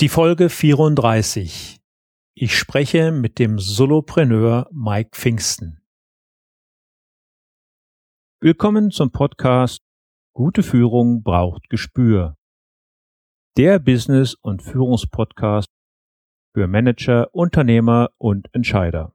[0.00, 1.80] Die Folge 34.
[2.34, 5.86] Ich spreche mit dem Solopreneur Mike Pfingsten.
[8.40, 9.78] Willkommen zum Podcast
[10.34, 12.36] Gute Führung braucht Gespür.
[13.56, 15.68] Der Business- und Führungspodcast
[16.56, 19.14] für Manager, Unternehmer und Entscheider.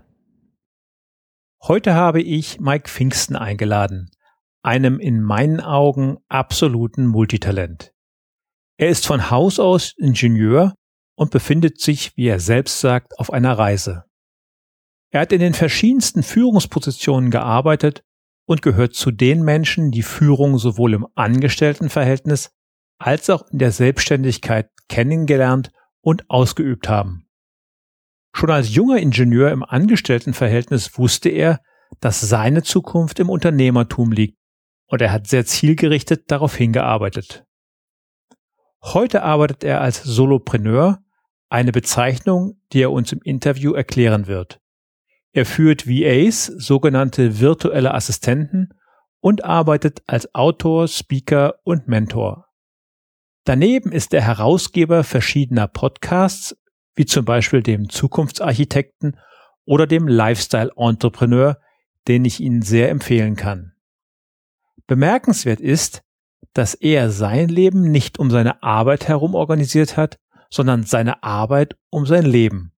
[1.63, 4.09] Heute habe ich Mike Pfingsten eingeladen,
[4.63, 7.93] einem in meinen Augen absoluten Multitalent.
[8.77, 10.73] Er ist von Haus aus Ingenieur
[11.15, 14.05] und befindet sich, wie er selbst sagt, auf einer Reise.
[15.11, 18.01] Er hat in den verschiedensten Führungspositionen gearbeitet
[18.47, 22.55] und gehört zu den Menschen, die Führung sowohl im Angestelltenverhältnis
[22.97, 27.27] als auch in der Selbstständigkeit kennengelernt und ausgeübt haben.
[28.33, 31.61] Schon als junger Ingenieur im Angestelltenverhältnis wusste er,
[31.99, 34.37] dass seine Zukunft im Unternehmertum liegt
[34.91, 37.45] und er hat sehr zielgerichtet darauf hingearbeitet.
[38.83, 40.99] Heute arbeitet er als Solopreneur,
[41.49, 44.59] eine Bezeichnung, die er uns im Interview erklären wird.
[45.33, 48.69] Er führt VAs, sogenannte virtuelle Assistenten,
[49.21, 52.47] und arbeitet als Autor, Speaker und Mentor.
[53.45, 56.57] Daneben ist er Herausgeber verschiedener Podcasts
[56.95, 59.17] wie zum Beispiel dem Zukunftsarchitekten
[59.65, 61.57] oder dem Lifestyle Entrepreneur,
[62.07, 63.73] den ich Ihnen sehr empfehlen kann.
[64.87, 66.03] Bemerkenswert ist,
[66.53, 72.05] dass er sein Leben nicht um seine Arbeit herum organisiert hat, sondern seine Arbeit um
[72.05, 72.73] sein Leben.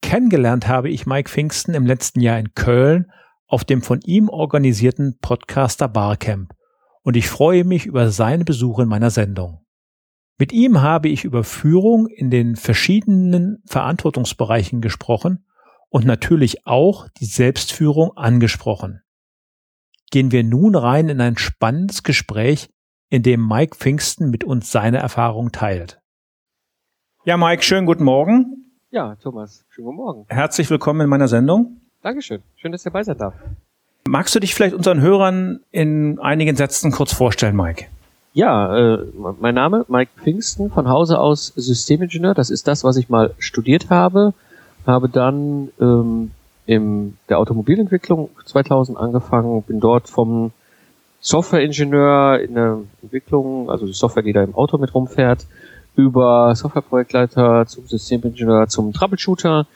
[0.00, 3.10] Kennengelernt habe ich Mike Pfingsten im letzten Jahr in Köln
[3.46, 6.54] auf dem von ihm organisierten Podcaster Barcamp
[7.02, 9.65] und ich freue mich über seinen Besuch in meiner Sendung.
[10.38, 15.46] Mit ihm habe ich über Führung in den verschiedenen Verantwortungsbereichen gesprochen
[15.88, 19.00] und natürlich auch die Selbstführung angesprochen.
[20.10, 22.68] Gehen wir nun rein in ein spannendes Gespräch,
[23.08, 26.00] in dem Mike Pfingsten mit uns seine Erfahrung teilt.
[27.24, 28.72] Ja, Mike, schönen guten Morgen.
[28.90, 30.26] Ja, Thomas, schönen guten Morgen.
[30.28, 31.80] Herzlich willkommen in meiner Sendung.
[32.02, 32.42] Dankeschön.
[32.56, 33.34] Schön, dass ihr dabei sein darf.
[34.06, 37.86] Magst du dich vielleicht unseren Hörern in einigen Sätzen kurz vorstellen, Mike?
[38.36, 38.98] Ja, äh,
[39.40, 42.34] mein Name Mike Pfingsten, von Hause aus Systemingenieur.
[42.34, 44.34] Das ist das, was ich mal studiert habe.
[44.86, 46.32] Habe dann ähm,
[46.66, 50.52] in der Automobilentwicklung 2000 angefangen, bin dort vom
[51.22, 55.46] Softwareingenieur in der Entwicklung, also die Software, die da im Auto mit rumfährt,
[55.94, 59.66] über Softwareprojektleiter zum Systemingenieur, zum Troubleshooter,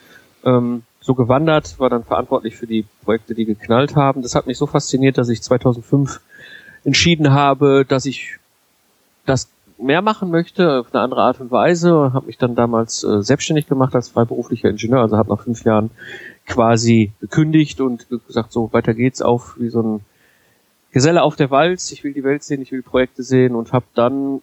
[0.44, 4.21] ähm, so gewandert, war dann verantwortlich für die Projekte, die geknallt haben.
[4.21, 6.21] Das hat mich so fasziniert, dass ich 2005
[6.84, 8.40] entschieden habe, dass ich
[9.31, 9.49] das
[9.79, 13.67] mehr machen möchte, auf eine andere Art und Weise, habe mich dann damals äh, selbstständig
[13.67, 15.91] gemacht als freiberuflicher Ingenieur, also habe nach fünf Jahren
[16.47, 20.01] quasi gekündigt und gesagt, so weiter geht's auf wie so ein
[20.93, 23.87] Geselle auf der Walz, ich will die Welt sehen, ich will Projekte sehen und habe
[23.95, 24.43] dann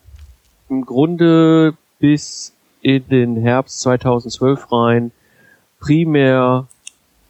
[0.69, 5.11] im Grunde bis in den Herbst 2012 rein
[5.79, 6.67] primär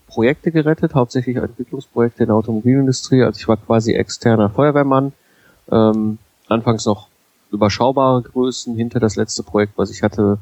[0.07, 3.23] Projekte gerettet, hauptsächlich Entwicklungsprojekte in der Automobilindustrie.
[3.23, 5.13] Also ich war quasi externer Feuerwehrmann,
[5.72, 7.07] ähm, anfangs noch
[7.52, 8.75] überschaubare Größen.
[8.75, 10.40] Hinter das letzte Projekt, was ich hatte,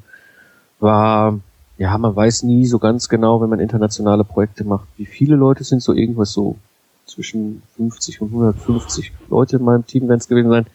[0.79, 1.39] war,
[1.77, 5.63] ja, man weiß nie so ganz genau, wenn man internationale Projekte macht, wie viele Leute
[5.63, 6.57] sind so irgendwas so
[7.05, 10.65] zwischen 50 und 150 Leute in meinem Team werden es gewesen sein.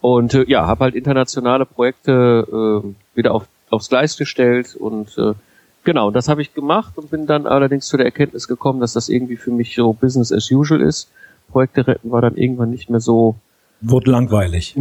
[0.00, 5.32] Und äh, ja, habe halt internationale Projekte äh, wieder auf, aufs Gleis gestellt und äh,
[5.84, 9.08] genau, das habe ich gemacht und bin dann allerdings zu der Erkenntnis gekommen, dass das
[9.08, 11.08] irgendwie für mich so Business as usual ist.
[11.50, 13.36] Projekte retten war dann irgendwann nicht mehr so
[13.80, 14.74] Wurde langweilig.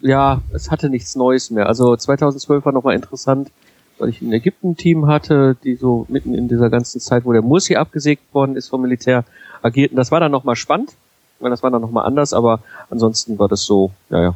[0.00, 1.66] Ja, es hatte nichts Neues mehr.
[1.66, 3.50] Also 2012 war nochmal interessant,
[3.98, 7.76] weil ich ein Ägypten-Team hatte, die so mitten in dieser ganzen Zeit, wo der Mursi
[7.76, 9.24] abgesägt worden ist vom Militär,
[9.62, 9.96] agierten.
[9.96, 10.90] Das war dann nochmal spannend,
[11.38, 12.60] weil das war dann nochmal anders, aber
[12.90, 14.34] ansonsten war das so, ja, ja.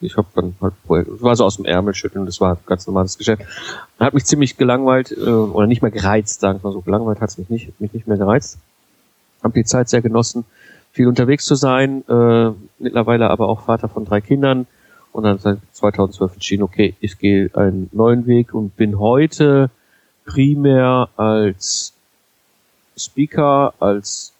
[0.00, 3.16] Ich habe dann halt, es war so aus dem Ärmel schütteln, das war ganz normales
[3.16, 3.42] Geschäft.
[3.98, 6.82] Hat mich ziemlich gelangweilt, äh, oder nicht mehr gereizt, sagen wir so.
[6.82, 8.58] Gelangweilt hat es mich nicht, hat mich nicht mehr gereizt.
[9.42, 10.44] Hab die Zeit sehr genossen
[10.94, 14.66] viel unterwegs zu sein, äh, mittlerweile aber auch Vater von drei Kindern
[15.12, 19.70] und dann seit 2012 entschieden, okay, ich gehe einen neuen Weg und bin heute
[20.24, 21.92] primär als
[22.96, 24.32] Speaker, als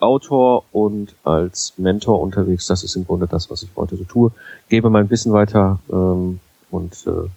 [0.00, 2.66] Autor und als Mentor unterwegs.
[2.66, 4.32] Das ist im Grunde das, was ich heute so tue.
[4.68, 6.40] Gebe mein Wissen weiter ähm,
[6.72, 7.28] und äh,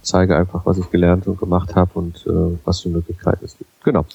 [0.00, 3.70] zeige einfach, was ich gelernt und gemacht habe und äh, was für Möglichkeiten es gibt.
[3.84, 4.06] Genau.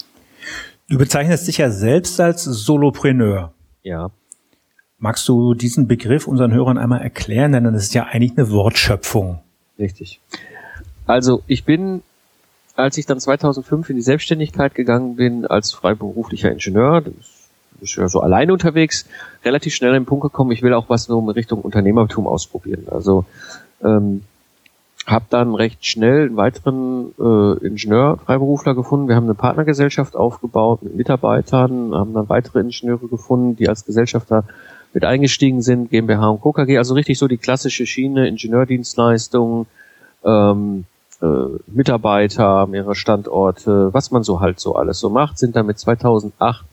[0.89, 3.53] Du bezeichnest dich ja selbst als Solopreneur.
[3.83, 4.11] Ja.
[4.97, 7.53] Magst du diesen Begriff unseren Hörern einmal erklären?
[7.53, 9.39] Denn das ist ja eigentlich eine Wortschöpfung.
[9.77, 10.19] Richtig.
[11.05, 12.03] Also ich bin,
[12.75, 17.13] als ich dann 2005 in die Selbstständigkeit gegangen bin als freiberuflicher Ingenieur, das
[17.81, 19.05] ist ja so alleine unterwegs,
[19.43, 22.87] relativ schnell in den Punkt gekommen, ich will auch was so in Richtung Unternehmertum ausprobieren.
[22.91, 23.25] Also
[23.83, 24.23] ähm,
[25.09, 29.07] habe dann recht schnell einen weiteren äh, Ingenieur, Freiberufler gefunden.
[29.07, 34.43] Wir haben eine Partnergesellschaft aufgebaut mit Mitarbeitern, haben dann weitere Ingenieure gefunden, die als Gesellschafter
[34.93, 36.51] mit eingestiegen sind, GmbH und Co.
[36.51, 39.67] KG, also richtig so die klassische Schiene, Ingenieurdienstleistungen,
[40.23, 40.85] ähm,
[41.21, 41.25] äh,
[41.67, 46.65] Mitarbeiter, mehrere Standorte, was man so halt so alles so macht, sind damit 2008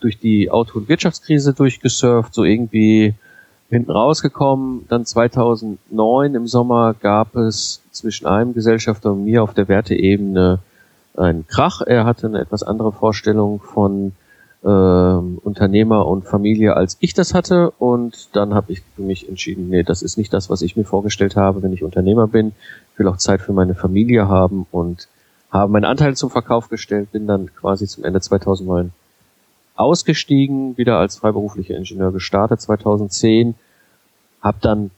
[0.00, 3.14] durch die Auto- und Wirtschaftskrise durchgesurft, so irgendwie
[3.70, 4.86] hinten rausgekommen.
[4.88, 10.58] Dann 2009 im Sommer gab es zwischen einem Gesellschafter und mir auf der Werteebene
[11.16, 11.80] einen Krach.
[11.80, 14.12] Er hatte eine etwas andere Vorstellung von
[14.64, 17.70] ähm, Unternehmer und Familie, als ich das hatte.
[17.70, 20.84] Und dann habe ich für mich entschieden, nee, das ist nicht das, was ich mir
[20.84, 22.52] vorgestellt habe, wenn ich Unternehmer bin.
[22.92, 25.08] Ich will auch Zeit für meine Familie haben und
[25.50, 28.92] habe meinen Anteil zum Verkauf gestellt, bin dann quasi zum Ende 2009
[29.80, 33.54] ausgestiegen, wieder als freiberuflicher Ingenieur gestartet 2010,
[34.42, 34.90] habe dann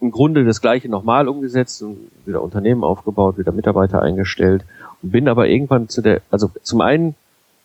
[0.00, 4.64] im Grunde das gleiche nochmal umgesetzt und wieder Unternehmen aufgebaut, wieder Mitarbeiter eingestellt
[5.02, 7.14] und bin aber irgendwann zu der, also zum einen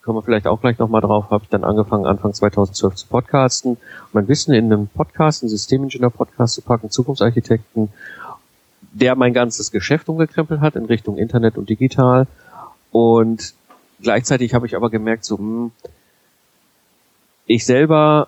[0.01, 3.77] kommen wir vielleicht auch gleich nochmal drauf, habe ich dann angefangen, Anfang 2012 zu podcasten,
[4.13, 7.89] mein Wissen in einem Podcast, einen Systemingenieur-Podcast zu packen, Zukunftsarchitekten,
[8.93, 12.27] der mein ganzes Geschäft umgekrempelt hat in Richtung Internet und digital
[12.91, 13.53] und
[14.01, 15.71] gleichzeitig habe ich aber gemerkt, so, hm,
[17.45, 18.27] ich selber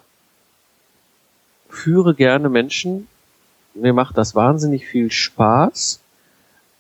[1.69, 3.07] führe gerne Menschen,
[3.73, 6.01] mir macht das wahnsinnig viel Spaß,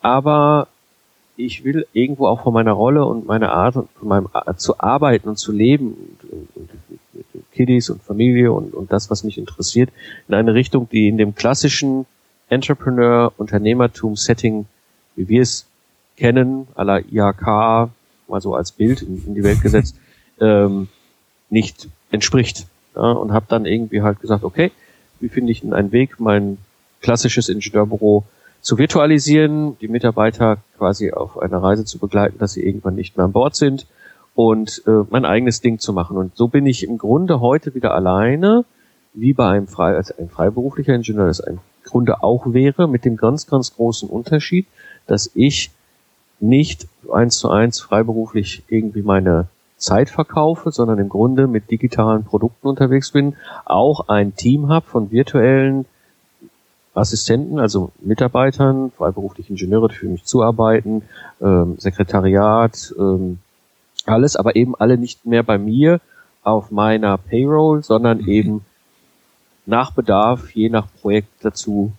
[0.01, 0.67] aber
[1.35, 5.29] ich will irgendwo auch von meiner Rolle und meiner Art und von meinem zu arbeiten
[5.29, 6.69] und zu leben und, und,
[7.33, 9.89] und Kiddies und Familie und, und das, was mich interessiert,
[10.27, 12.05] in eine Richtung, die in dem klassischen
[12.49, 14.65] Entrepreneur, Unternehmertum, Setting,
[15.15, 15.65] wie wir es
[16.17, 17.89] kennen, à la IHK,
[18.33, 19.95] mal so als Bild in, in die Welt gesetzt,
[20.41, 20.89] ähm,
[21.49, 22.65] nicht entspricht.
[22.95, 24.71] Ja, und habe dann irgendwie halt gesagt, okay,
[25.19, 26.57] wie finde ich denn einen Weg, mein
[27.01, 28.23] klassisches Ingenieurbüro
[28.61, 33.25] zu virtualisieren, die Mitarbeiter quasi auf einer Reise zu begleiten, dass sie irgendwann nicht mehr
[33.25, 33.87] an Bord sind
[34.35, 36.17] und äh, mein eigenes Ding zu machen.
[36.17, 38.65] Und so bin ich im Grunde heute wieder alleine,
[39.13, 43.17] wie bei einem, Frei, als ein freiberuflicher Ingenieur das im Grunde auch wäre, mit dem
[43.17, 44.65] ganz, ganz großen Unterschied,
[45.07, 45.71] dass ich
[46.43, 49.47] nicht eins zu eins freiberuflich irgendwie meine
[49.77, 53.35] Zeit verkaufe, sondern im Grunde mit digitalen Produkten unterwegs bin,
[53.65, 55.85] auch ein Team habe von virtuellen
[56.93, 61.03] Assistenten, also Mitarbeitern, freiberufliche Ingenieure, die für mich zuarbeiten,
[61.41, 63.39] ähm, Sekretariat, ähm,
[64.05, 66.01] alles, aber eben alle nicht mehr bei mir
[66.43, 68.27] auf meiner Payroll, sondern mhm.
[68.27, 68.65] eben
[69.65, 71.93] nach Bedarf, je nach Projekt dazu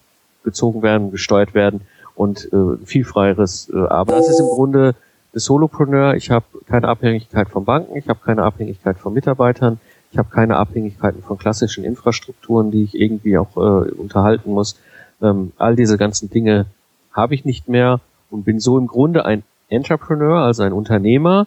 [0.44, 1.80] gezogen werden, gesteuert werden
[2.14, 4.18] und äh, viel freieres äh, Arbeiten.
[4.18, 4.94] Das ist im Grunde
[5.33, 6.14] das Solopreneur.
[6.14, 9.80] Ich habe keine Abhängigkeit von Banken, ich habe keine Abhängigkeit von Mitarbeitern,
[10.12, 14.78] ich habe keine Abhängigkeiten von klassischen Infrastrukturen, die ich irgendwie auch äh, unterhalten muss.
[15.21, 16.66] Ähm, all diese ganzen Dinge
[17.12, 21.47] habe ich nicht mehr und bin so im Grunde ein Entrepreneur, also ein Unternehmer,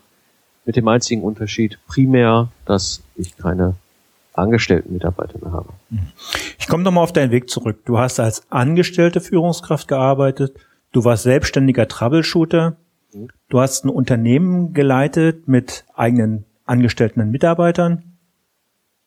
[0.66, 3.76] mit dem einzigen Unterschied primär, dass ich keine
[4.38, 5.70] angestellten Mitarbeiter mehr habe.
[6.60, 7.80] Ich komme nochmal auf deinen Weg zurück.
[7.86, 10.56] Du hast als angestellte Führungskraft gearbeitet,
[10.92, 12.78] du warst selbstständiger Troubleshooter,
[13.14, 13.30] mhm.
[13.50, 18.04] du hast ein Unternehmen geleitet mit eigenen angestellten Mitarbeitern.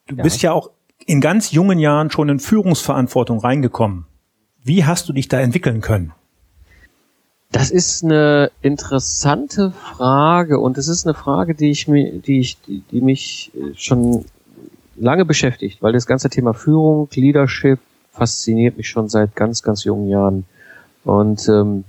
[0.07, 0.23] Du ja.
[0.23, 0.71] bist ja auch
[1.07, 4.07] in ganz jungen Jahren schon in Führungsverantwortung reingekommen.
[4.63, 6.13] Wie hast du dich da entwickeln können?
[7.53, 12.61] Das ist eine interessante Frage und es ist eine Frage, die ich mir, die ich,
[12.61, 14.25] die, die mich schon
[15.01, 17.81] lange beschäftigt, weil das ganze Thema Führung, Leadership
[18.13, 20.45] fasziniert mich schon seit ganz, ganz jungen Jahren.
[21.05, 21.85] Und ähm,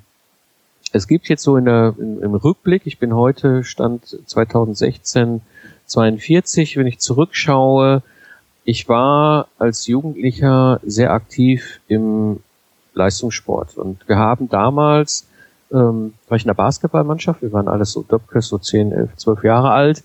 [0.94, 5.41] es gibt jetzt so in der, in, im Rückblick, ich bin heute Stand 2016
[5.86, 8.01] 42, wenn ich zurückschaue,
[8.63, 12.39] ich war als Jugendlicher sehr aktiv im
[12.94, 15.27] Leistungssport und wir haben damals,
[15.72, 19.44] ähm, war ich in der Basketballmannschaft, wir waren alles so Döpkes, so 10, 11, 12
[19.44, 20.03] Jahre alt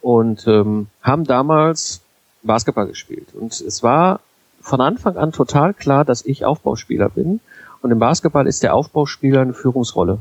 [0.00, 2.02] und ähm, haben damals
[2.42, 3.28] Basketball gespielt.
[3.34, 4.20] Und es war
[4.60, 7.40] von Anfang an total klar, dass ich Aufbauspieler bin.
[7.82, 10.18] Und im Basketball ist der Aufbauspieler eine Führungsrolle.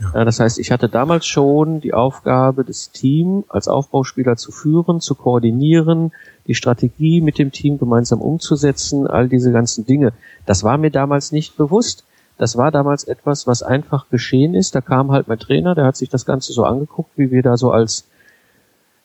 [0.00, 0.24] Ja.
[0.24, 5.14] Das heißt, ich hatte damals schon die Aufgabe, das Team als Aufbauspieler zu führen, zu
[5.14, 6.12] koordinieren,
[6.46, 10.12] die Strategie mit dem Team gemeinsam umzusetzen, all diese ganzen Dinge.
[10.44, 12.04] Das war mir damals nicht bewusst.
[12.38, 14.74] Das war damals etwas, was einfach geschehen ist.
[14.74, 17.56] Da kam halt mein Trainer, der hat sich das Ganze so angeguckt, wie wir da
[17.56, 18.04] so als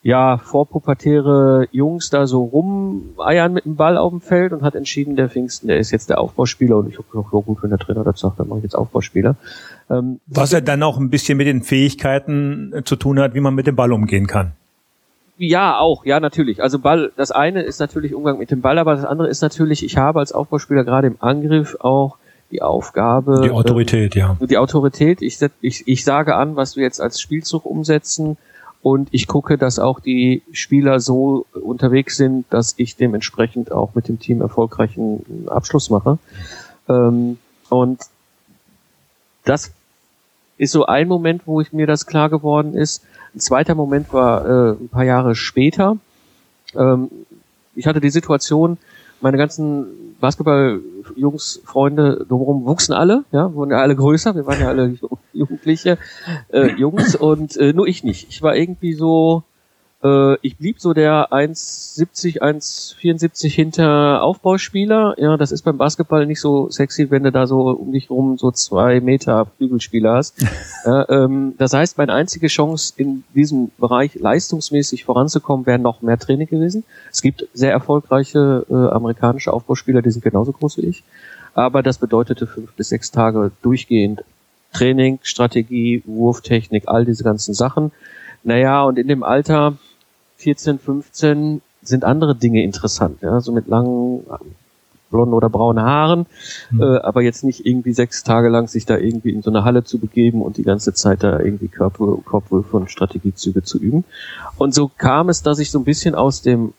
[0.03, 5.15] ja, vorpubertäre Jungs da so rumeiern mit dem Ball auf dem Feld und hat entschieden,
[5.15, 7.77] der Pfingsten, der ist jetzt der Aufbauspieler und ich habe gedacht, ja gut, wenn der
[7.77, 9.36] Trainer das sagt, dann mache ich jetzt Aufbauspieler.
[9.91, 13.41] Ähm, Was er dann auch ein bisschen mit den Fähigkeiten äh, zu tun hat, wie
[13.41, 14.53] man mit dem Ball umgehen kann.
[15.38, 16.63] Ja, auch, ja, natürlich.
[16.63, 19.84] Also Ball, das eine ist natürlich Umgang mit dem Ball, aber das andere ist natürlich,
[19.84, 22.17] ich habe als Aufbauspieler gerade im Angriff auch
[22.51, 23.41] die Aufgabe.
[23.43, 24.38] Die Autorität, äh, ja.
[24.39, 25.22] Die Autorität.
[25.22, 28.38] Ich, ich, ich sage an, was wir jetzt als Spielzug umsetzen
[28.82, 34.08] und ich gucke, dass auch die Spieler so unterwegs sind, dass ich dementsprechend auch mit
[34.08, 36.18] dem Team erfolgreichen Abschluss mache.
[36.90, 37.38] Ähm,
[37.70, 38.02] und
[39.46, 39.72] das
[40.58, 43.04] ist so ein Moment, wo ich mir das klar geworden ist.
[43.36, 45.98] Ein zweiter Moment war äh, ein paar Jahre später.
[46.76, 47.10] Ähm,
[47.76, 48.78] ich hatte die Situation,
[49.22, 54.70] meine ganzen Basketball-Jungs, Freunde drumherum wuchsen alle, ja, wurden ja alle größer, wir waren ja
[54.70, 54.98] alle
[55.34, 55.98] Jugendliche,
[56.54, 58.30] äh, Jungs und äh, nur ich nicht.
[58.30, 59.44] Ich war irgendwie so,
[60.03, 65.15] äh, ich blieb so der 1,70, 1,74 hinter Aufbauspieler.
[65.17, 68.38] Ja, das ist beim Basketball nicht so sexy, wenn du da so um dich rum
[68.38, 70.41] so zwei Meter Flügelspieler hast.
[70.86, 76.17] ja, ähm, das heißt, meine einzige Chance in diesem Bereich leistungsmäßig voranzukommen, wäre noch mehr
[76.17, 76.84] Training gewesen.
[77.12, 81.03] Es gibt sehr erfolgreiche äh, amerikanische Aufbauspieler, die sind genauso groß wie ich.
[81.53, 84.24] Aber das bedeutete fünf bis sechs Tage durchgehend
[84.74, 87.91] Training, Strategie, Wurftechnik, all diese ganzen Sachen.
[88.43, 89.77] Naja, und in dem Alter,
[90.42, 94.24] 14, 15 sind andere Dinge interessant, ja, so mit langen
[95.12, 96.26] blonden oder braunen Haaren,
[96.72, 96.82] mhm.
[96.82, 99.84] äh, aber jetzt nicht irgendwie sechs Tage lang sich da irgendwie in so eine Halle
[99.84, 104.06] zu begeben und die ganze Zeit da irgendwie Kopfwürfe und Strategiezüge zu üben.
[104.58, 106.74] Und so kam es, dass ich so ein bisschen aus dem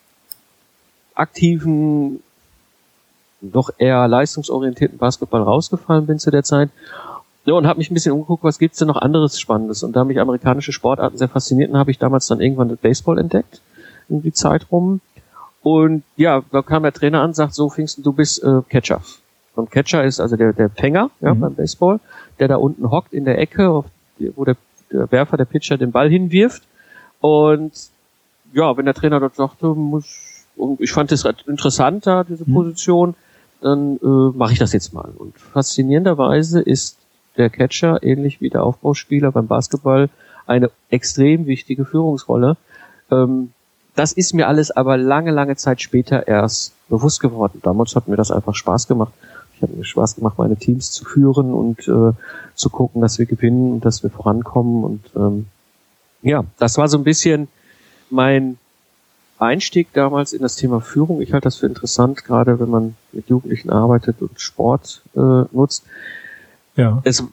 [1.15, 2.21] aktiven,
[3.43, 6.71] doch eher leistungsorientierten Basketball rausgefallen bin zu der Zeit
[7.45, 9.83] ja, und habe mich ein bisschen umgeguckt, was gibt's denn noch anderes Spannendes?
[9.83, 13.61] Und da mich amerikanische Sportarten sehr faszinierten, habe ich damals dann irgendwann das Baseball entdeckt,
[14.09, 15.01] in die Zeit rum.
[15.63, 19.01] Und ja, da kam der Trainer an, sagt, so Pfingsten, du bist äh, Catcher.
[19.55, 21.41] Und Catcher ist also der, der Fänger ja, mhm.
[21.41, 22.01] beim Baseball,
[22.39, 23.85] der da unten hockt in der Ecke,
[24.19, 24.57] wo der,
[24.93, 26.63] der Werfer, der Pitcher den Ball hinwirft.
[27.21, 27.73] Und
[28.53, 30.47] ja, wenn der Trainer dort sagte, muss,
[30.79, 32.55] ich fand das interessanter, diese mhm.
[32.55, 33.15] Position,
[33.61, 35.11] dann äh, mache ich das jetzt mal.
[35.17, 36.99] Und faszinierenderweise ist
[37.37, 40.09] der Catcher, ähnlich wie der Aufbauspieler beim Basketball,
[40.47, 42.57] eine extrem wichtige Führungsrolle.
[43.11, 43.53] Ähm,
[43.95, 47.61] das ist mir alles aber lange, lange Zeit später erst bewusst geworden.
[47.63, 49.13] Damals hat mir das einfach Spaß gemacht.
[49.57, 52.13] Ich habe mir Spaß gemacht, meine Teams zu führen und äh,
[52.55, 54.85] zu gucken, dass wir gewinnen und dass wir vorankommen.
[54.85, 55.47] Und ähm,
[56.23, 57.49] ja, das war so ein bisschen
[58.11, 58.59] mein
[59.39, 61.21] Einstieg damals in das Thema Führung.
[61.21, 65.21] Ich halte das für interessant, gerade wenn man mit Jugendlichen arbeitet und Sport äh,
[65.53, 65.85] nutzt.
[66.77, 67.01] Ja.
[67.05, 67.25] Es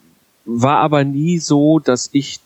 [0.44, 2.40] war aber nie so, dass ich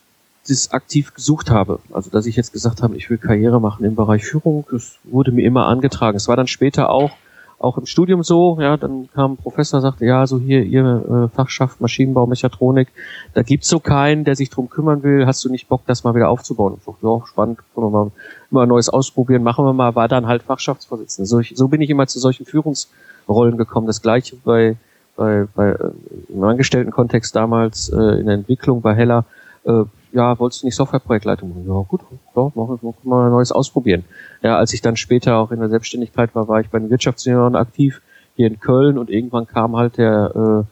[0.47, 1.79] das aktiv gesucht habe.
[1.91, 4.65] Also, dass ich jetzt gesagt habe, ich will Karriere machen im Bereich Führung.
[4.71, 6.17] Das wurde mir immer angetragen.
[6.17, 7.11] Es war dann später auch,
[7.57, 10.83] auch im Studium so, ja, dann kam ein Professor, sagte, ja, so hier, ihr
[11.31, 12.89] äh, Fachschaft Maschinenbau, Mechatronik,
[13.33, 15.25] da gibt's so keinen, der sich drum kümmern will.
[15.25, 16.75] Hast du nicht Bock, das mal wieder aufzubauen?
[16.77, 18.11] Ich dachte, ja, spannend, können wir mal,
[18.51, 21.25] mal Neues ausprobieren, machen wir mal, war dann halt Fachschaftsvorsitzender.
[21.25, 23.87] So, ich, so bin ich immer zu solchen Führungsrollen gekommen.
[23.87, 24.75] Das gleiche bei
[25.15, 25.91] bei, bei äh,
[26.29, 29.25] im Angestellten-Kontext damals äh, in der Entwicklung bei Heller,
[29.65, 31.65] äh, ja, wolltest du nicht Softwareprojektleitung machen?
[31.67, 32.01] Ja, gut,
[32.35, 34.05] ja, machen wir mal Neues ausprobieren.
[34.41, 37.55] Ja, als ich dann später auch in der Selbstständigkeit war, war ich bei den Wirtschaftssenioren
[37.55, 38.01] aktiv
[38.35, 40.65] hier in Köln und irgendwann kam halt der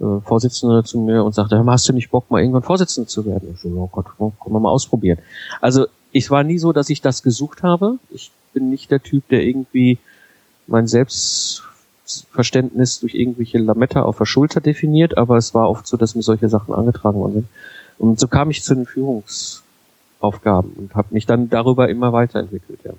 [0.00, 3.24] äh, äh, Vorsitzende zu mir und sagte, hast du nicht Bock, mal irgendwann Vorsitzender zu
[3.26, 3.50] werden?
[3.54, 5.18] Ich so, oh Gott, können wir mal ausprobieren.
[5.60, 7.98] Also ich war nie so, dass ich das gesucht habe.
[8.10, 9.98] Ich bin nicht der Typ, der irgendwie
[10.66, 11.62] mein Selbst
[12.30, 16.22] Verständnis durch irgendwelche Lametta auf der Schulter definiert, aber es war oft so, dass mir
[16.22, 17.48] solche Sachen angetragen worden sind.
[17.98, 22.80] Und so kam ich zu den Führungsaufgaben und habe mich dann darüber immer weiterentwickelt.
[22.84, 22.92] Ja.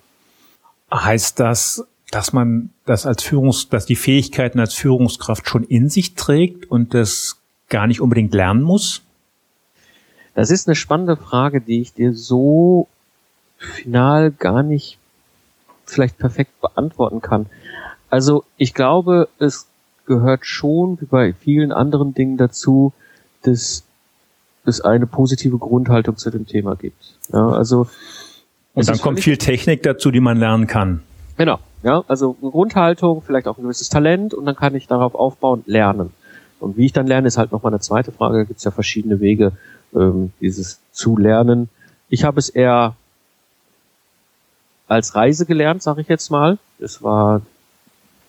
[0.92, 6.16] Heißt das, dass man das als Führungs, dass die Fähigkeiten als Führungskraft schon in sich
[6.16, 7.38] trägt und das
[7.70, 9.02] gar nicht unbedingt lernen muss?
[10.34, 12.88] Das ist eine spannende Frage, die ich dir so
[13.58, 14.98] final gar nicht
[15.86, 17.48] vielleicht perfekt beantworten kann.
[18.16, 19.68] Also ich glaube, es
[20.06, 22.94] gehört schon, wie bei vielen anderen Dingen dazu,
[23.42, 23.84] dass
[24.64, 27.18] es eine positive Grundhaltung zu dem Thema gibt.
[27.34, 27.90] Ja, also
[28.74, 31.02] und dann kommt viel Technik dazu, die man lernen kann.
[31.36, 35.14] Genau, ja, also eine Grundhaltung, vielleicht auch ein gewisses Talent und dann kann ich darauf
[35.14, 36.12] aufbauen, lernen.
[36.62, 38.38] Und wie ich dann lerne, ist halt nochmal eine zweite Frage.
[38.38, 39.52] Da gibt es ja verschiedene Wege,
[39.94, 41.68] ähm, dieses zu lernen.
[42.08, 42.96] Ich habe es eher
[44.88, 46.58] als Reise gelernt, sage ich jetzt mal.
[46.80, 47.42] Es war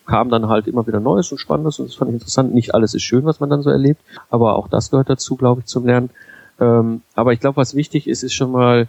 [0.07, 2.53] kam dann halt immer wieder Neues und Spannendes und das fand ich interessant.
[2.53, 5.61] Nicht alles ist schön, was man dann so erlebt, aber auch das gehört dazu, glaube
[5.61, 6.09] ich, zum Lernen.
[6.59, 8.87] Ähm, aber ich glaube, was wichtig ist, ist schon mal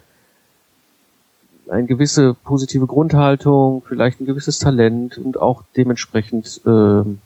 [1.69, 7.19] eine gewisse positive Grundhaltung, vielleicht ein gewisses Talent und auch dementsprechend ähm,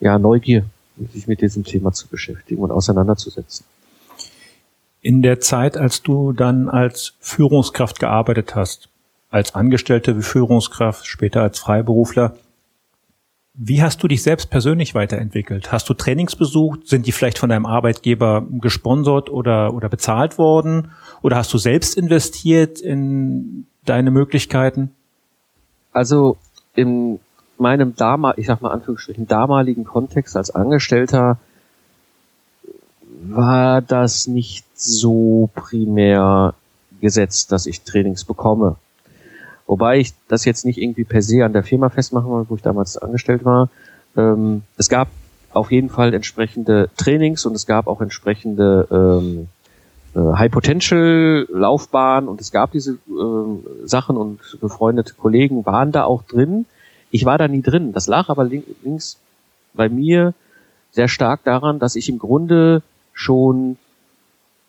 [0.00, 0.64] ja Neugier,
[1.12, 3.66] sich mit diesem Thema zu beschäftigen und auseinanderzusetzen.
[5.02, 8.88] In der Zeit, als du dann als Führungskraft gearbeitet hast,
[9.30, 12.36] als Angestellte wie Führungskraft, später als Freiberufler,
[13.54, 15.70] wie hast du dich selbst persönlich weiterentwickelt?
[15.70, 16.88] Hast du Trainings besucht?
[16.88, 20.90] Sind die vielleicht von deinem Arbeitgeber gesponsert oder, oder bezahlt worden?
[21.22, 24.90] Oder hast du selbst investiert in deine Möglichkeiten?
[25.92, 26.36] Also
[26.74, 27.20] in
[27.56, 31.38] meinem damal, ich sag mal Anführungsstrichen, damaligen Kontext als Angestellter
[33.22, 36.54] war das nicht so primär
[37.00, 38.76] gesetzt, dass ich Trainings bekomme.
[39.66, 42.62] Wobei ich das jetzt nicht irgendwie per se an der Firma festmachen wollte, wo ich
[42.62, 43.70] damals angestellt war.
[44.16, 45.08] Ähm, es gab
[45.52, 49.48] auf jeden Fall entsprechende Trainings und es gab auch entsprechende ähm,
[50.14, 56.04] äh, High Potential Laufbahn und es gab diese äh, Sachen und befreundete Kollegen waren da
[56.04, 56.66] auch drin.
[57.10, 57.92] Ich war da nie drin.
[57.92, 59.18] Das lag aber links
[59.72, 60.34] bei mir
[60.90, 63.76] sehr stark daran, dass ich im Grunde schon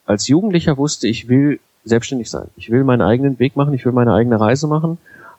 [0.06, 2.48] als Jugendlicher wusste, ich will selbstständig sein.
[2.58, 4.98] Ich will meinen eigenen Weg machen, ich will meine eigene Reise machen.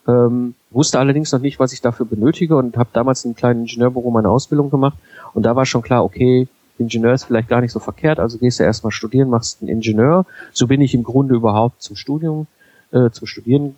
[0.09, 3.61] Ähm, wusste allerdings noch nicht, was ich dafür benötige und habe damals in einem kleinen
[3.63, 4.97] Ingenieurbüro meine Ausbildung gemacht
[5.35, 6.49] und da war schon klar, okay,
[6.79, 10.27] Ingenieur ist vielleicht gar nicht so verkehrt, also gehst du erstmal studieren, machst einen Ingenieur.
[10.53, 12.47] So bin ich im Grunde überhaupt zum Studium,
[12.93, 13.77] äh, zum Studieren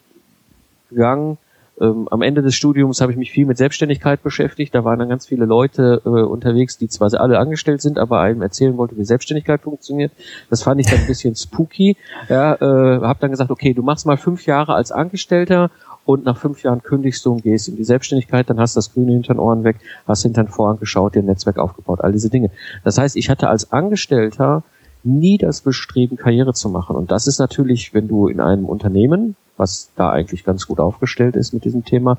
[0.90, 1.38] gegangen
[1.80, 4.74] ähm, am Ende des Studiums habe ich mich viel mit Selbstständigkeit beschäftigt.
[4.74, 8.42] Da waren dann ganz viele Leute äh, unterwegs, die zwar alle angestellt sind, aber einem
[8.42, 10.12] erzählen wollte, wie Selbstständigkeit funktioniert.
[10.50, 11.96] Das fand ich dann ein bisschen spooky.
[12.28, 15.70] Ja, äh, habe dann gesagt, okay, du machst mal fünf Jahre als Angestellter
[16.04, 18.94] und nach fünf Jahren kündigst du und gehst in die Selbstständigkeit, dann hast du das
[18.94, 19.76] Grüne hinter den Ohren weg,
[20.06, 22.50] hast hinter den Vorhang geschaut, dir ein Netzwerk aufgebaut, all diese Dinge.
[22.82, 24.62] Das heißt, ich hatte als Angestellter
[25.08, 26.96] nie das Bestreben, Karriere zu machen.
[26.96, 31.36] Und das ist natürlich, wenn du in einem Unternehmen, was da eigentlich ganz gut aufgestellt
[31.36, 32.18] ist mit diesem Thema,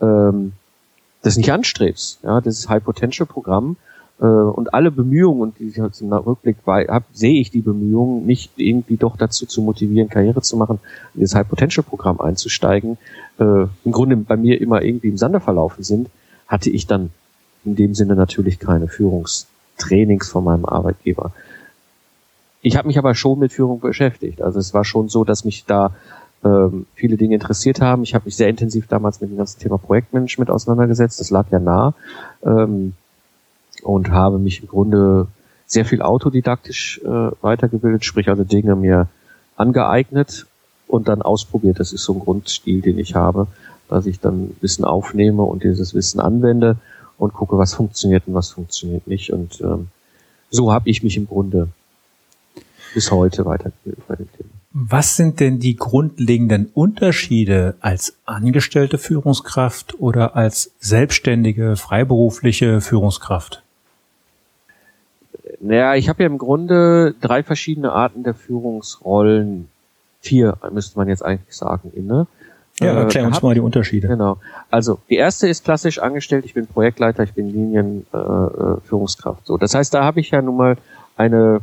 [0.00, 0.52] ähm,
[1.22, 2.20] das nicht anstrebst.
[2.22, 3.76] Ja, das ist High Potential Programm
[4.20, 8.26] äh, und alle Bemühungen und die ich jetzt im Rückblick habe, sehe ich die Bemühungen,
[8.26, 10.78] mich irgendwie doch dazu zu motivieren, Karriere zu machen,
[11.14, 12.98] in das High Potential Programm einzusteigen,
[13.38, 16.10] äh, im Grunde bei mir immer irgendwie im Sande verlaufen sind,
[16.46, 17.10] hatte ich dann
[17.64, 21.32] in dem Sinne natürlich keine Führungstrainings von meinem Arbeitgeber.
[22.62, 24.42] Ich habe mich aber schon mit Führung beschäftigt.
[24.42, 25.92] Also es war schon so, dass mich da
[26.44, 28.02] ähm, viele Dinge interessiert haben.
[28.02, 31.20] Ich habe mich sehr intensiv damals mit dem ganzen Thema Projektmanagement auseinandergesetzt.
[31.20, 31.94] Das lag ja nah.
[32.44, 32.94] Ähm,
[33.82, 35.26] und habe mich im Grunde
[35.66, 39.08] sehr viel autodidaktisch äh, weitergebildet, sprich also Dinge mir
[39.56, 40.46] angeeignet
[40.86, 41.80] und dann ausprobiert.
[41.80, 43.46] Das ist so ein Grundstil, den ich habe,
[43.88, 46.76] dass ich dann Wissen aufnehme und dieses Wissen anwende
[47.18, 49.32] und gucke, was funktioniert und was funktioniert nicht.
[49.32, 49.88] Und ähm,
[50.50, 51.68] so habe ich mich im Grunde
[52.94, 54.50] bis heute weitergebildet bei dem Thema.
[54.72, 63.62] Was sind denn die grundlegenden Unterschiede als angestellte Führungskraft oder als selbstständige, freiberufliche Führungskraft?
[65.60, 69.68] Naja, ich habe ja im Grunde drei verschiedene Arten der Führungsrollen,
[70.20, 72.28] vier müsste man jetzt eigentlich sagen, inne.
[72.78, 74.06] Ja, äh, erklär uns hab, mal die Unterschiede.
[74.06, 74.38] Genau.
[74.70, 79.40] Also die erste ist klassisch angestellt, ich bin Projektleiter, ich bin Linienführungskraft.
[79.40, 80.76] Äh, so, das heißt, da habe ich ja nun mal
[81.16, 81.60] eine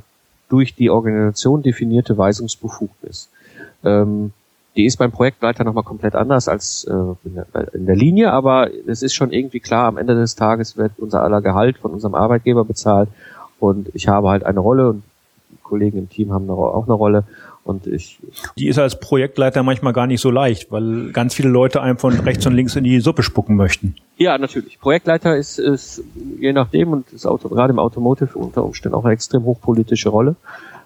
[0.50, 3.30] durch die Organisation definierte Weisungsbefugnis.
[3.84, 4.32] Ähm,
[4.76, 8.70] die ist beim Projektleiter nochmal komplett anders als äh, in, der, in, der, Linie, aber
[8.88, 12.14] es ist schon irgendwie klar, am Ende des Tages wird unser aller Gehalt von unserem
[12.14, 13.10] Arbeitgeber bezahlt
[13.60, 15.04] und ich habe halt eine Rolle und
[15.64, 17.24] Kollegen im Team haben auch eine Rolle
[17.68, 18.20] und ich.
[18.58, 22.14] Die ist als Projektleiter manchmal gar nicht so leicht, weil ganz viele Leute einem von
[22.20, 23.96] rechts und links in die Suppe spucken möchten.
[24.18, 24.80] Ja, natürlich.
[24.80, 26.04] Projektleiter ist, ist
[26.40, 30.36] je nachdem und ist Auto, gerade im Automotive unter Umständen auch eine extrem hochpolitische Rolle.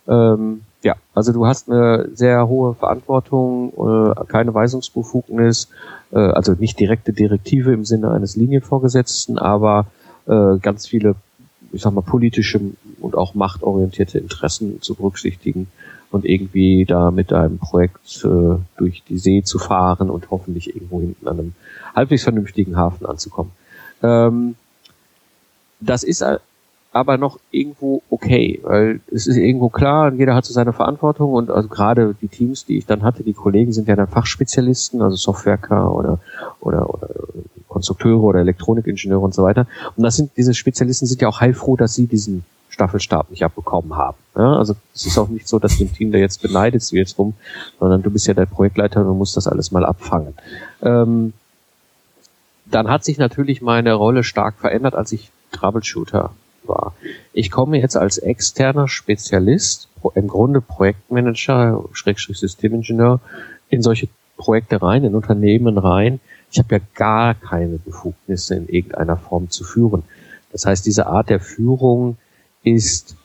[0.07, 3.71] Ähm, ja, also du hast eine sehr hohe Verantwortung,
[4.17, 5.69] äh, keine Weisungsbefugnis,
[6.11, 9.85] äh, also nicht direkte Direktive im Sinne eines Linienvorgesetzten, aber
[10.27, 11.15] äh, ganz viele,
[11.71, 12.59] ich sag mal, politische
[12.99, 15.67] und auch machtorientierte Interessen zu berücksichtigen
[16.11, 20.99] und irgendwie da mit einem Projekt äh, durch die See zu fahren und hoffentlich irgendwo
[20.99, 21.53] hinten an einem
[21.95, 23.51] halbwegs vernünftigen Hafen anzukommen.
[24.03, 24.55] Ähm,
[25.79, 26.23] das ist
[26.93, 31.49] aber noch irgendwo okay, weil es ist irgendwo klar, jeder hat so seine Verantwortung und
[31.49, 35.15] also gerade die Teams, die ich dann hatte, die Kollegen sind ja dann Fachspezialisten, also
[35.15, 36.19] Softwareker oder
[36.59, 37.07] oder oder
[37.69, 39.67] Konstrukteure oder Elektronikingenieure und so weiter.
[39.95, 43.95] Und das sind diese Spezialisten sind ja auch heilfroh, dass sie diesen Staffelstab nicht abbekommen
[43.95, 44.17] haben.
[44.35, 47.17] Ja, also es ist auch nicht so, dass du im Team da jetzt beneidest jetzt
[47.19, 47.33] rum,
[47.79, 50.33] sondern du bist ja der Projektleiter und musst das alles mal abfangen.
[50.81, 51.33] Ähm,
[52.65, 56.31] dann hat sich natürlich meine Rolle stark verändert, als ich Troubleshooter
[56.63, 56.95] war.
[57.33, 63.19] Ich komme jetzt als externer Spezialist, im Grunde Projektmanager, Schrägstrich Systemingenieur,
[63.69, 64.07] in solche
[64.37, 66.21] Projekte rein, in Unternehmen rein.
[66.51, 70.03] Ich habe ja gar keine Befugnisse in irgendeiner Form zu führen.
[70.51, 72.17] Das heißt, diese Art der Führung
[72.63, 73.15] ist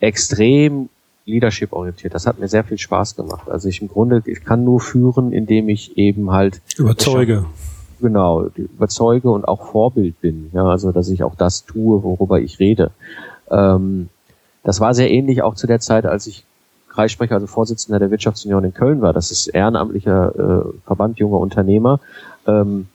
[0.00, 0.88] extrem
[1.26, 2.14] leadership-orientiert.
[2.14, 3.48] Das hat mir sehr viel Spaß gemacht.
[3.48, 7.46] Also ich im Grunde, ich kann nur führen, indem ich eben halt überzeuge
[8.04, 10.50] genau, überzeuge und auch Vorbild bin.
[10.52, 12.90] Ja, also dass ich auch das tue, worüber ich rede.
[13.50, 14.08] Ähm,
[14.62, 16.44] das war sehr ähnlich auch zu der Zeit, als ich
[16.88, 19.12] Kreissprecher, also Vorsitzender der Wirtschaftsunion in Köln war.
[19.12, 21.98] Das ist ehrenamtlicher äh, Verband junger Unternehmer.
[22.46, 22.86] Ähm,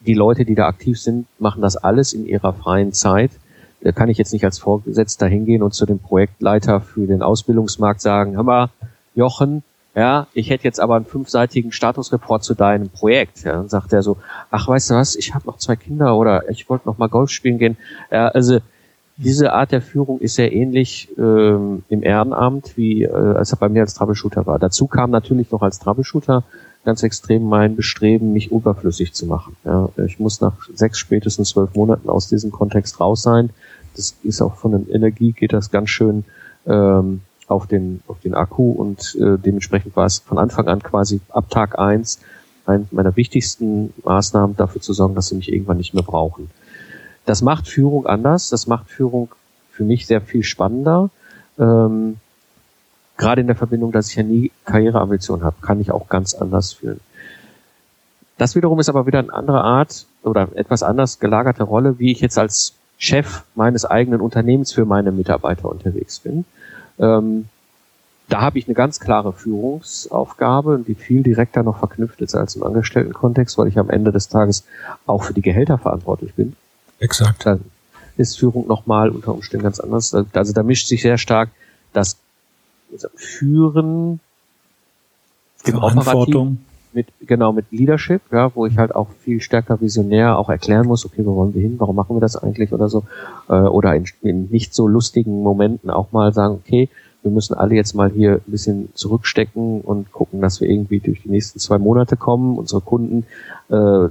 [0.00, 3.30] die Leute, die da aktiv sind, machen das alles in ihrer freien Zeit.
[3.84, 8.00] Da kann ich jetzt nicht als Vorgesetzter hingehen und zu dem Projektleiter für den Ausbildungsmarkt
[8.00, 8.70] sagen, hör mal,
[9.14, 9.62] Jochen,
[9.94, 13.44] ja, ich hätte jetzt aber einen fünfseitigen Statusreport zu deinem Projekt.
[13.44, 14.16] Ja, dann sagt er so,
[14.50, 17.30] ach, weißt du was, ich habe noch zwei Kinder oder ich wollte noch mal Golf
[17.30, 17.76] spielen gehen.
[18.10, 18.58] Ja, also
[19.16, 23.68] diese Art der Führung ist sehr ähnlich ähm, im Ehrenamt, wie äh, als er bei
[23.68, 24.58] mir als Troubleshooter war.
[24.58, 26.42] Dazu kam natürlich noch als Troubleshooter
[26.84, 29.56] ganz extrem mein Bestreben, mich überflüssig zu machen.
[29.64, 33.50] Ja, ich muss nach sechs, spätestens zwölf Monaten aus diesem Kontext raus sein.
[33.96, 36.24] Das ist auch von der Energie geht das ganz schön
[36.66, 41.20] ähm, auf den, auf den Akku und äh, dementsprechend war es von Anfang an quasi
[41.30, 42.20] ab Tag eins
[42.66, 46.50] eine meiner wichtigsten Maßnahmen dafür zu sorgen, dass sie mich irgendwann nicht mehr brauchen.
[47.26, 49.30] Das macht Führung anders, das macht Führung
[49.70, 51.10] für mich sehr viel spannender.
[51.58, 52.16] Ähm,
[53.16, 56.72] gerade in der Verbindung, dass ich ja nie Karriereambitionen habe, kann ich auch ganz anders
[56.72, 57.00] fühlen.
[58.38, 62.20] Das wiederum ist aber wieder eine andere Art oder etwas anders gelagerte Rolle, wie ich
[62.20, 66.44] jetzt als Chef meines eigenen Unternehmens für meine Mitarbeiter unterwegs bin.
[66.98, 67.48] Ähm,
[68.28, 72.62] da habe ich eine ganz klare Führungsaufgabe, die viel direkter noch verknüpft ist als im
[72.62, 74.64] Angestelltenkontext, weil ich am Ende des Tages
[75.06, 76.56] auch für die Gehälter verantwortlich bin.
[77.00, 77.44] Exakt.
[77.44, 77.60] Dann
[78.16, 80.14] ist Führung nochmal unter Umständen ganz anders.
[80.14, 81.50] Also da mischt sich sehr stark
[81.92, 82.16] das
[83.16, 84.20] Führen
[85.64, 86.58] im Verantwortung
[86.94, 91.04] mit genau mit Leadership, ja, wo ich halt auch viel stärker visionär auch erklären muss,
[91.04, 93.04] okay, wo wollen wir hin, warum machen wir das eigentlich oder so,
[93.48, 96.88] äh, oder in, in nicht so lustigen Momenten auch mal sagen, okay,
[97.22, 101.22] wir müssen alle jetzt mal hier ein bisschen zurückstecken und gucken, dass wir irgendwie durch
[101.22, 102.58] die nächsten zwei Monate kommen.
[102.58, 103.24] Unsere Kunden
[103.70, 104.08] äh,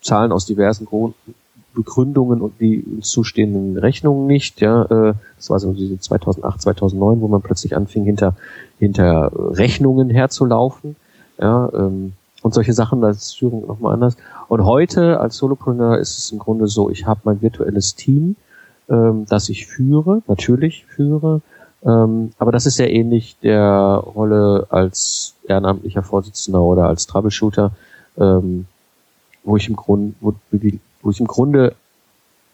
[0.00, 1.14] zahlen aus diversen Grund
[1.74, 4.60] Begründungen und die uns zustehenden Rechnungen nicht.
[4.60, 8.36] Ja, äh, das war so diese 2008, 2009, wo man plötzlich anfing, hinter
[8.78, 10.96] hinter Rechnungen herzulaufen.
[11.40, 14.16] Ja, ähm, und solche Sachen, da ist Führung nochmal anders.
[14.48, 18.36] Und heute als Solopreneur ist es im Grunde so, ich habe mein virtuelles Team,
[18.88, 21.40] ähm, das ich führe, natürlich führe,
[21.84, 27.72] ähm, aber das ist sehr ähnlich der Rolle als ehrenamtlicher Vorsitzender oder als Troubleshooter,
[28.18, 28.66] ähm,
[29.44, 30.34] wo ich im Grunde, wo,
[31.02, 31.74] wo ich im Grunde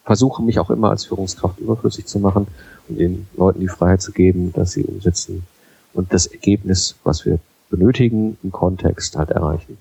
[0.05, 2.47] versuche, mich auch immer als Führungskraft überflüssig zu machen
[2.89, 5.47] und den Leuten die Freiheit zu geben, dass sie umsetzen
[5.93, 7.39] und das Ergebnis, was wir
[7.71, 9.79] benötigen, im Kontext halt erreichen.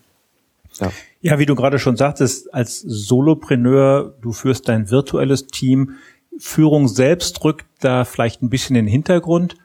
[0.80, 0.92] Ja.
[1.22, 5.96] ja, wie du gerade schon sagtest, als Solopreneur, du führst dein virtuelles Team.
[6.38, 9.56] Führung selbst rückt da vielleicht ein bisschen in den Hintergrund.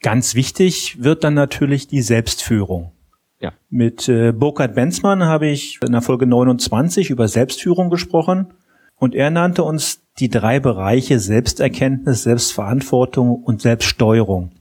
[0.00, 2.92] Ganz wichtig wird dann natürlich die Selbstführung.
[3.40, 3.52] Ja.
[3.70, 8.54] Mit äh, Burkhard Benzmann habe ich in der Folge 29 über Selbstführung gesprochen
[8.96, 14.52] und er nannte uns die drei Bereiche Selbsterkenntnis, Selbstverantwortung und Selbststeuerung.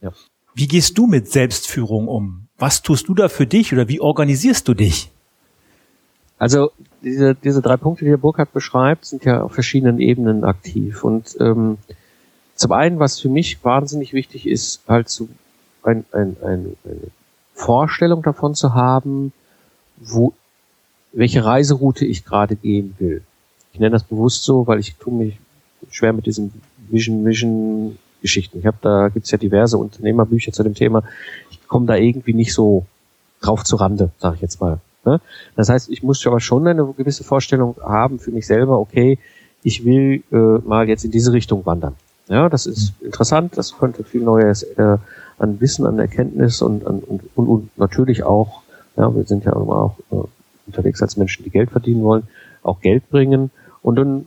[0.00, 0.12] Ja.
[0.58, 2.48] Wie gehst du mit Selbstführung um?
[2.58, 5.08] Was tust du da für dich oder wie organisierst du dich?
[6.36, 11.04] Also diese, diese drei Punkte, die der Burkhardt beschreibt, sind ja auf verschiedenen Ebenen aktiv.
[11.04, 11.78] Und ähm,
[12.56, 15.28] zum einen, was für mich wahnsinnig wichtig ist, halt so
[15.84, 17.12] ein, ein, ein, eine
[17.54, 19.32] Vorstellung davon zu haben,
[19.96, 20.34] wo
[21.12, 23.22] welche Reiseroute ich gerade gehen will.
[23.72, 25.38] Ich nenne das bewusst so, weil ich tue mich
[25.88, 26.50] schwer mit diesem
[26.90, 28.58] Vision, Vision, Geschichten.
[28.58, 31.02] Ich habe da gibt's ja diverse Unternehmerbücher zu dem Thema.
[31.50, 32.86] Ich komme da irgendwie nicht so
[33.40, 34.80] drauf zu Rande, sage ich jetzt mal.
[35.04, 35.20] Ne?
[35.56, 38.78] Das heißt, ich muss aber schon eine gewisse Vorstellung haben für mich selber.
[38.78, 39.18] Okay,
[39.62, 41.94] ich will äh, mal jetzt in diese Richtung wandern.
[42.28, 43.06] Ja, das ist mhm.
[43.06, 43.56] interessant.
[43.56, 44.98] Das könnte viel Neues äh,
[45.38, 48.62] an Wissen, an Erkenntnis und, an, und, und, und natürlich auch.
[48.96, 50.26] Ja, wir sind ja immer auch äh,
[50.66, 52.24] unterwegs als Menschen, die Geld verdienen wollen,
[52.62, 53.50] auch Geld bringen.
[53.82, 54.26] Und dann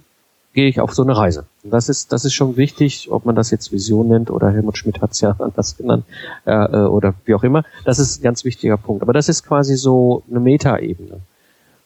[0.53, 1.45] gehe ich auf so eine Reise.
[1.63, 4.77] Und das ist, das ist schon wichtig, ob man das jetzt Vision nennt oder Helmut
[4.77, 6.05] Schmidt hat es ja anders genannt
[6.45, 7.63] äh, äh, oder wie auch immer.
[7.85, 9.01] Das ist ein ganz wichtiger Punkt.
[9.01, 11.19] Aber das ist quasi so eine Metaebene.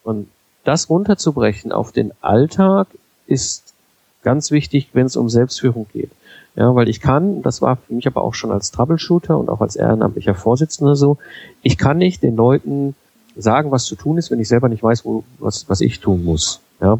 [0.02, 0.28] Und
[0.64, 2.88] das runterzubrechen auf den Alltag
[3.26, 3.74] ist
[4.22, 6.10] ganz wichtig, wenn es um Selbstführung geht.
[6.56, 9.60] Ja, weil ich kann, das war für mich aber auch schon als Troubleshooter und auch
[9.60, 11.18] als ehrenamtlicher Vorsitzender so,
[11.62, 12.96] ich kann nicht den Leuten
[13.36, 16.24] sagen, was zu tun ist, wenn ich selber nicht weiß, wo, was, was ich tun
[16.24, 16.60] muss.
[16.80, 16.98] Ja.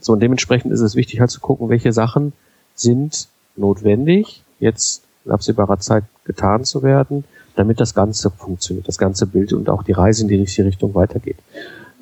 [0.00, 2.32] So, und dementsprechend ist es wichtig halt zu gucken, welche Sachen
[2.74, 7.24] sind notwendig, jetzt in absehbarer Zeit getan zu werden,
[7.56, 10.94] damit das Ganze funktioniert, das ganze Bild und auch die Reise in die richtige Richtung
[10.94, 11.36] weitergeht.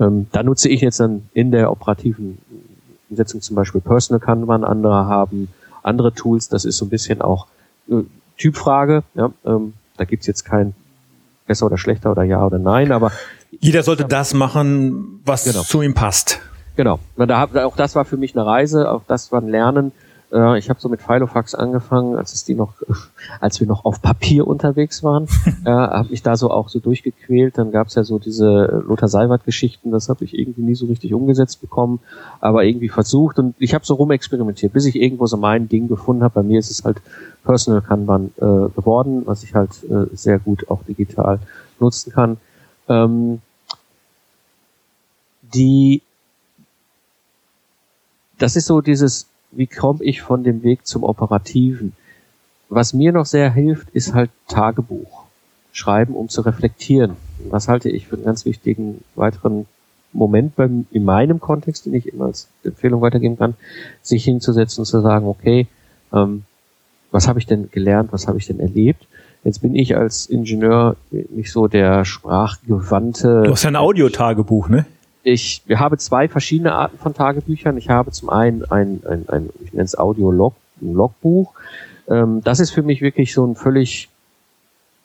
[0.01, 2.39] Ähm, da nutze ich jetzt dann in der operativen
[3.11, 5.49] Umsetzung zum Beispiel Personal Kanban, andere haben
[5.83, 7.47] andere Tools, das ist so ein bisschen auch
[7.91, 8.03] äh,
[8.39, 10.75] Typfrage, ja, ähm, da gibt's jetzt kein
[11.47, 13.13] besser oder schlechter oder ja oder nein, aber
[13.61, 15.63] jeder sollte das machen, was genau.
[15.63, 16.41] zu ihm passt.
[16.77, 16.99] Genau.
[17.17, 19.93] Da, auch das war für mich eine Reise, auch das war ein Lernen.
[20.33, 22.75] Äh, ich habe so mit Filofax angefangen, als es die noch,
[23.41, 25.29] als wir noch auf Papier unterwegs waren,
[25.65, 27.59] äh, habe ich da so auch so durchgequält.
[27.59, 31.13] Dann gab es ja so diese Lothar Seiwert-Geschichten, das habe ich irgendwie nie so richtig
[31.13, 32.01] umgesetzt bekommen,
[32.41, 36.23] aber irgendwie versucht und ich habe so rumexperimentiert, bis ich irgendwo so mein Ding gefunden
[36.23, 36.35] habe.
[36.35, 37.03] Bei mir ist es halt
[37.45, 41.39] Personal Kanban äh, geworden, was ich halt äh, sehr gut auch digital
[41.79, 42.39] nutzen kann.
[42.89, 43.41] Ähm,
[45.55, 46.03] die
[48.43, 51.93] das ist so dieses, wie komme ich von dem Weg zum Operativen?
[52.69, 55.23] Was mir noch sehr hilft, ist halt Tagebuch.
[55.71, 57.17] Schreiben, um zu reflektieren.
[57.51, 59.67] Was halte ich für einen ganz wichtigen weiteren
[60.13, 63.55] Moment beim, in meinem Kontext, den ich immer als Empfehlung weitergeben kann,
[64.03, 65.69] sich hinzusetzen und zu sagen, okay,
[66.13, 66.43] ähm,
[67.13, 69.07] was habe ich denn gelernt, was habe ich denn erlebt?
[69.45, 73.45] Jetzt bin ich als Ingenieur nicht so der sprachgewandte.
[73.45, 74.85] Du hast ja ein Audiotagebuch, ne?
[75.23, 77.77] Ich habe zwei verschiedene Arten von Tagebüchern.
[77.77, 81.53] Ich habe zum einen ein, ein, ein ich nenne es Audio-Log, ein Logbuch.
[82.09, 84.09] Ähm, das ist für mich wirklich so ein völlig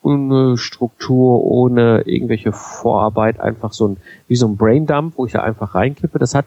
[0.01, 5.43] ohne Struktur, ohne irgendwelche Vorarbeit, einfach so ein, wie so ein Braindump, wo ich da
[5.43, 6.17] einfach reinkippe.
[6.17, 6.45] Das hat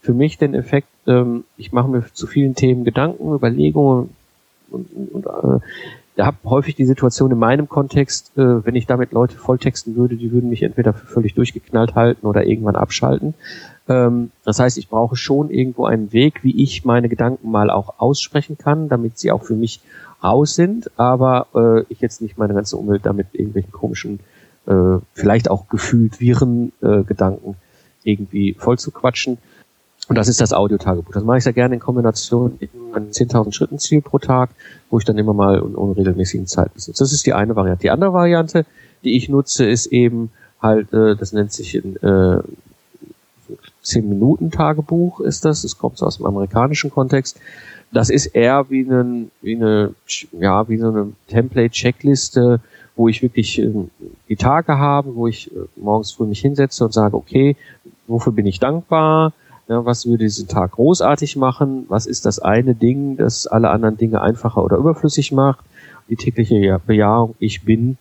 [0.00, 4.10] für mich den Effekt, ähm, ich mache mir zu vielen Themen Gedanken, Überlegungen
[4.70, 5.64] und, und, und äh,
[6.16, 10.16] da habe häufig die Situation in meinem Kontext, äh, wenn ich damit Leute volltexten würde,
[10.16, 13.34] die würden mich entweder für völlig durchgeknallt halten oder irgendwann abschalten.
[13.88, 17.94] Ähm, das heißt, ich brauche schon irgendwo einen Weg, wie ich meine Gedanken mal auch
[17.98, 19.80] aussprechen kann, damit sie auch für mich
[20.22, 24.20] raus sind, aber äh, ich jetzt nicht meine ganze Umwelt damit irgendwelchen komischen,
[24.66, 27.56] äh, vielleicht auch gefühlt Viren äh, Gedanken
[28.04, 29.38] irgendwie voll zu quatschen.
[30.08, 31.12] Und das ist das Audiotagebuch.
[31.12, 34.50] Das mache ich sehr gerne in Kombination mit einem 10.000 Schritten Ziel pro Tag,
[34.90, 37.02] wo ich dann immer mal in unregelmäßigen Zeiten sitze.
[37.02, 37.82] Das ist die eine Variante.
[37.82, 38.66] Die andere Variante,
[39.04, 42.42] die ich nutze, ist eben halt, äh, das nennt sich in äh,
[43.82, 45.62] 10 Minuten Tagebuch ist das.
[45.62, 47.38] Das kommt so aus dem amerikanischen Kontext.
[47.92, 49.94] Das ist eher wie, einen, wie eine,
[50.32, 52.60] ja, wie so eine Template-Checkliste,
[52.96, 53.70] wo ich wirklich äh,
[54.28, 57.56] die Tage habe, wo ich äh, morgens früh mich hinsetze und sage, okay,
[58.06, 59.32] wofür bin ich dankbar?
[59.72, 61.86] Ja, was würde diesen Tag großartig machen?
[61.88, 65.64] Was ist das eine Ding, das alle anderen Dinge einfacher oder überflüssig macht?
[66.10, 67.96] Die tägliche Bejahung, ich bin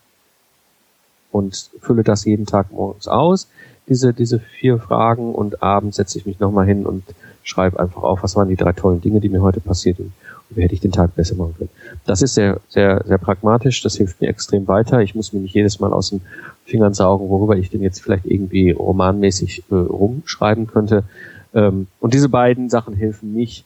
[1.32, 3.48] und fülle das jeden Tag morgens aus,
[3.88, 7.04] diese, diese vier Fragen und abends setze ich mich nochmal hin und
[7.42, 10.12] schreibe einfach auf, was waren die drei tollen Dinge, die mir heute passiert sind
[10.50, 11.70] und wie hätte ich den Tag besser machen können.
[12.06, 15.00] Das ist sehr, sehr, sehr pragmatisch, das hilft mir extrem weiter.
[15.00, 16.20] Ich muss mir nicht jedes Mal aus den
[16.66, 21.06] Fingern saugen, worüber ich denn jetzt vielleicht irgendwie romanmäßig äh, rumschreiben könnte.
[21.54, 23.66] Ähm, und diese beiden Sachen helfen mich,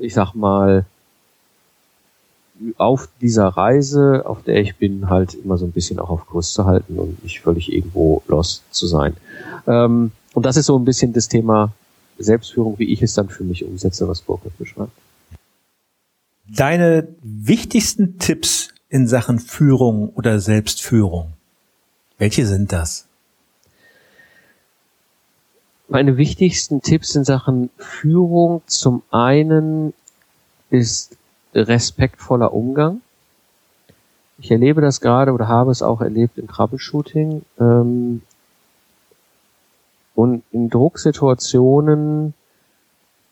[0.00, 0.84] ich sag mal,
[2.76, 6.52] auf dieser Reise, auf der ich bin, halt immer so ein bisschen auch auf Kurs
[6.52, 9.16] zu halten und nicht völlig irgendwo lost zu sein.
[9.66, 11.72] Ähm, und das ist so ein bisschen das Thema
[12.18, 14.92] Selbstführung, wie ich es dann für mich umsetze, was Burkhard beschreibt.
[16.48, 21.32] Deine wichtigsten Tipps in Sachen Führung oder Selbstführung,
[22.16, 23.07] welche sind das?
[25.90, 29.94] Meine wichtigsten Tipps in Sachen Führung zum einen
[30.68, 31.16] ist
[31.54, 33.00] respektvoller Umgang.
[34.36, 37.42] Ich erlebe das gerade oder habe es auch erlebt im Troubleshooting.
[37.58, 38.20] Ähm,
[40.14, 42.34] und in Drucksituationen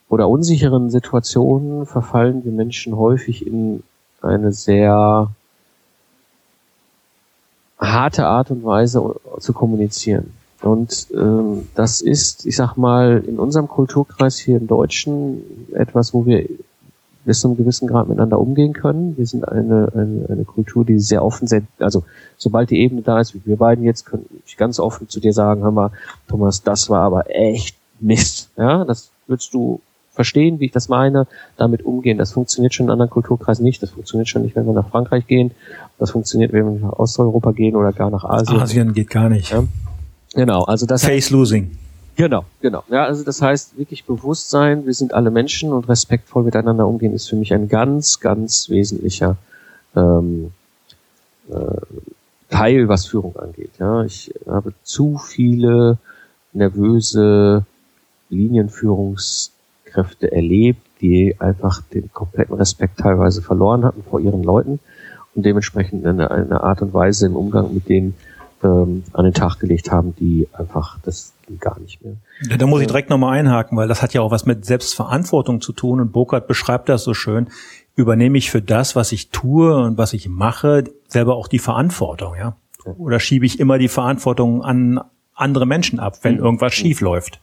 [0.09, 3.83] oder unsicheren Situationen verfallen wir Menschen häufig in
[4.23, 5.31] eine sehr
[7.79, 10.33] harte Art und Weise zu kommunizieren.
[10.67, 16.27] Und ähm, das ist, ich sag mal, in unserem Kulturkreis hier im Deutschen etwas, wo
[16.27, 16.45] wir
[17.25, 19.17] bis zu einem gewissen Grad miteinander umgehen können.
[19.17, 21.67] Wir sind eine, eine, eine Kultur, die sehr offen sind.
[21.79, 22.05] Also
[22.37, 25.33] sobald die Ebene da ist, wie wir beiden jetzt, können ich ganz offen zu dir
[25.33, 25.91] sagen, hör mal,
[26.29, 28.51] Thomas, das war aber echt Mist.
[28.57, 29.81] Ja, das würdest du
[30.13, 31.27] verstehen, wie ich das meine,
[31.57, 32.19] damit umgehen.
[32.19, 33.83] Das funktioniert schon in anderen Kulturkreisen nicht.
[33.83, 35.53] Das funktioniert schon nicht, wenn wir nach Frankreich gehen.
[35.99, 38.61] Das funktioniert, wenn wir nach Osteuropa gehen oder gar nach Asien.
[38.61, 39.53] Asien geht gar nicht.
[39.53, 39.65] Ja?
[40.37, 41.77] Genau, also das Face losing.
[42.15, 42.85] Genau, genau.
[42.89, 47.29] Ja, also das heißt wirklich Bewusstsein, wir sind alle Menschen und respektvoll miteinander umgehen ist
[47.29, 49.37] für mich ein ganz, ganz wesentlicher
[49.95, 50.53] ähm,
[51.51, 51.55] äh,
[52.51, 53.71] Teil, was Führung angeht.
[53.79, 55.99] Ja, ich habe zu viele
[56.53, 57.65] nervöse
[58.29, 64.81] Linienführungskräfte erlebt, die einfach den kompletten Respekt teilweise verloren hatten vor ihren Leuten
[65.35, 68.15] und dementsprechend eine, eine Art und Weise im Umgang mit denen
[68.63, 72.17] ähm, an den Tag gelegt haben, die einfach das ging gar nicht mehr.
[72.49, 75.61] Ja, da muss ich direkt nochmal einhaken, weil das hat ja auch was mit Selbstverantwortung
[75.61, 77.49] zu tun und Burkhardt beschreibt das so schön.
[77.95, 82.35] Übernehme ich für das, was ich tue und was ich mache, selber auch die Verantwortung,
[82.37, 82.57] ja?
[82.99, 85.01] Oder schiebe ich immer die Verantwortung an
[85.35, 86.45] andere Menschen ab, wenn mhm.
[86.45, 87.41] irgendwas schief läuft?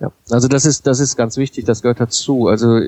[0.00, 2.46] Ja, also das ist, das ist ganz wichtig, das gehört dazu.
[2.46, 2.82] Also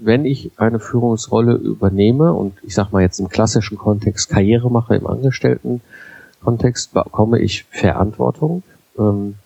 [0.00, 4.96] wenn ich eine Führungsrolle übernehme und ich sag mal jetzt im klassischen Kontext Karriere mache,
[4.96, 8.62] im Angestellten-Kontext, bekomme ich Verantwortung.
[8.98, 9.36] Ähm,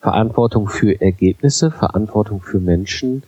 [0.00, 3.22] Verantwortung für Ergebnisse, Verantwortung für Menschen.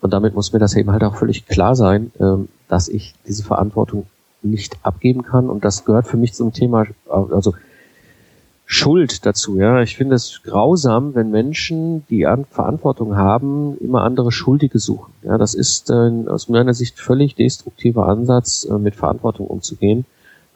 [0.00, 3.44] Und damit muss mir das eben halt auch völlig klar sein, ähm, dass ich diese
[3.44, 4.06] Verantwortung
[4.42, 5.50] nicht abgeben kann.
[5.50, 7.54] Und das gehört für mich zum Thema, also
[8.66, 9.58] Schuld dazu.
[9.58, 15.12] Ja, ich finde es grausam, wenn Menschen, die an Verantwortung haben, immer andere Schuldige suchen.
[15.22, 20.06] Ja, das ist äh, aus meiner Sicht völlig destruktiver Ansatz, äh, mit Verantwortung umzugehen.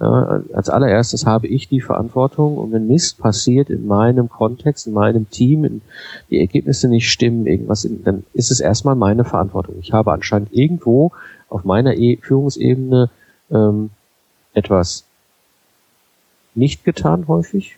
[0.00, 4.92] Ja, als allererstes habe ich die Verantwortung und wenn Mist passiert in meinem Kontext, in
[4.92, 5.82] meinem Team, in
[6.30, 9.74] die Ergebnisse nicht stimmen, irgendwas, in, dann ist es erstmal meine Verantwortung.
[9.80, 11.10] Ich habe anscheinend irgendwo
[11.48, 13.10] auf meiner e Führungsebene
[13.50, 13.90] ähm,
[14.54, 15.04] etwas
[16.54, 17.76] nicht getan häufig,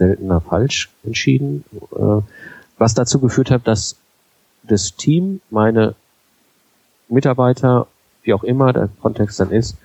[0.00, 2.22] seltener falsch entschieden, äh,
[2.78, 3.96] was dazu geführt hat, dass
[4.62, 5.94] das Team, meine
[7.10, 7.86] Mitarbeiter,
[8.22, 9.76] wie auch immer der Kontext dann ist,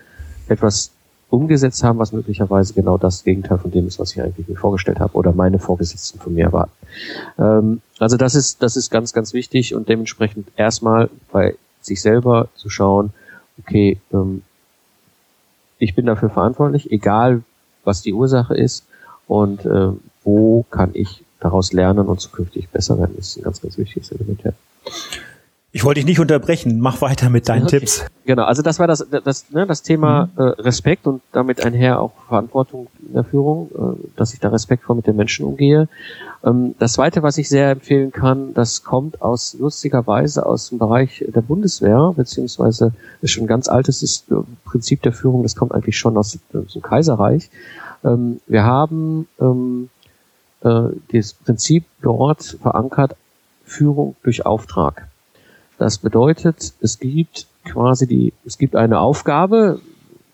[0.47, 0.91] etwas
[1.29, 4.99] umgesetzt haben, was möglicherweise genau das Gegenteil von dem ist, was ich eigentlich mir vorgestellt
[4.99, 6.71] habe oder meine Vorgesetzten von mir erwarten.
[7.37, 12.47] Ähm, also das ist, das ist ganz, ganz wichtig und dementsprechend erstmal bei sich selber
[12.55, 13.11] zu schauen,
[13.59, 14.43] okay, ähm,
[15.77, 17.43] ich bin dafür verantwortlich, egal
[17.83, 18.85] was die Ursache ist,
[19.27, 19.89] und äh,
[20.23, 24.41] wo kann ich daraus lernen und zukünftig besser werden, ist ein ganz, ganz wichtiges Element.
[24.43, 24.51] Ja.
[25.75, 26.79] Ich wollte dich nicht unterbrechen.
[26.79, 27.79] Mach weiter mit deinen okay.
[27.79, 28.05] Tipps.
[28.23, 30.41] Genau, also das war das, das, ne, das Thema mhm.
[30.41, 34.95] äh, Respekt und damit einher auch Verantwortung in der Führung, äh, dass ich da respektvoll
[34.95, 35.89] mit den Menschen umgehe.
[36.45, 41.25] Ähm, das Zweite, was ich sehr empfehlen kann, das kommt aus lustigerweise aus dem Bereich
[41.27, 45.73] der Bundeswehr, beziehungsweise ist schon ein ganz altes ist, äh, Prinzip der Führung, das kommt
[45.73, 47.49] eigentlich schon aus, aus dem Kaiserreich.
[48.05, 49.89] Ähm, wir haben ähm,
[50.61, 53.15] äh, das Prinzip dort verankert,
[53.65, 55.07] Führung durch Auftrag.
[55.77, 59.81] Das bedeutet, es gibt quasi die, es gibt eine Aufgabe,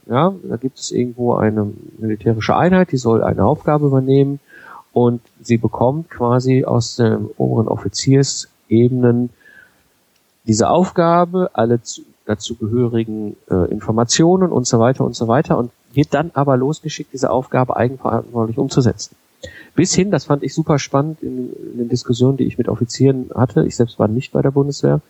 [0.05, 4.39] ja, da gibt es irgendwo eine militärische Einheit, die soll eine Aufgabe übernehmen
[4.91, 9.29] und sie bekommt quasi aus den oberen Offiziersebenen
[10.45, 15.71] diese Aufgabe, alle zu, dazu gehörigen äh, Informationen und so weiter und so weiter und
[15.93, 19.15] wird dann aber losgeschickt, diese Aufgabe eigenverantwortlich umzusetzen.
[19.75, 23.31] Bis hin, das fand ich super spannend in, in den Diskussionen, die ich mit Offizieren
[23.33, 25.01] hatte, ich selbst war nicht bei der Bundeswehr,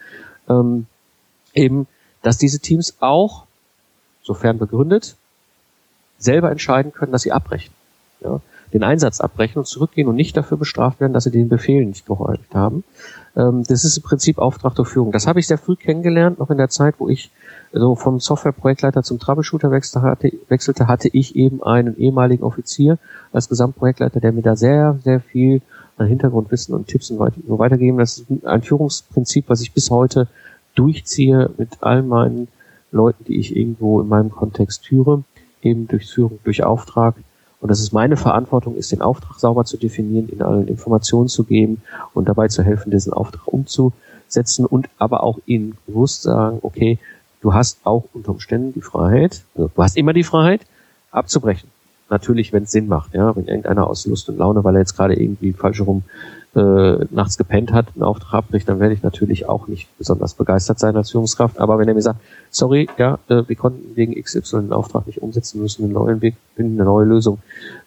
[0.48, 0.86] ähm,
[1.54, 1.88] eben,
[2.22, 3.46] dass diese Teams auch,
[4.24, 5.15] sofern begründet,
[6.20, 7.74] selber entscheiden können, dass sie abbrechen.
[8.22, 8.39] Ja?
[8.73, 12.05] Den Einsatz abbrechen und zurückgehen und nicht dafür bestraft werden, dass sie den Befehl nicht
[12.05, 12.84] gehorcht haben.
[13.36, 15.12] Ähm, das ist im Prinzip Auftrag der Führung.
[15.12, 17.31] Das habe ich sehr früh kennengelernt, noch in der Zeit, wo ich
[17.73, 22.97] so vom Softwareprojektleiter zum Troubleshooter wechselte, wechselte, hatte ich eben einen ehemaligen Offizier
[23.31, 25.62] als Gesamtprojektleiter, der mir da sehr, sehr viel
[25.97, 27.97] an Hintergrundwissen und Tipps und so weitergeben.
[27.97, 30.27] Das ist ein Führungsprinzip, was ich bis heute
[30.75, 32.47] durchziehe mit all meinen
[32.91, 35.23] Leuten, die ich irgendwo in meinem Kontext führe,
[35.62, 37.15] eben durch Führung, durch Auftrag.
[37.62, 41.43] Und das ist meine Verantwortung, ist den Auftrag sauber zu definieren, ihnen allen Informationen zu
[41.43, 46.97] geben und dabei zu helfen, diesen Auftrag umzusetzen und aber auch ihnen bewusst sagen, okay,
[47.41, 50.62] du hast auch unter Umständen die Freiheit, also du hast immer die Freiheit,
[51.12, 51.69] abzubrechen.
[52.12, 54.95] Natürlich, wenn es Sinn macht, ja, wenn irgendeiner aus Lust und Laune, weil er jetzt
[54.95, 56.03] gerade irgendwie falsch herum
[56.55, 60.77] äh, nachts gepennt hat, einen Auftrag abbricht, dann werde ich natürlich auch nicht besonders begeistert
[60.77, 61.59] sein als Führungskraft.
[61.59, 65.21] Aber wenn er mir sagt, sorry, ja, äh, wir konnten wegen XY einen Auftrag nicht
[65.21, 67.39] umsetzen, müssen einen neuen Weg finden, eine neue Lösung,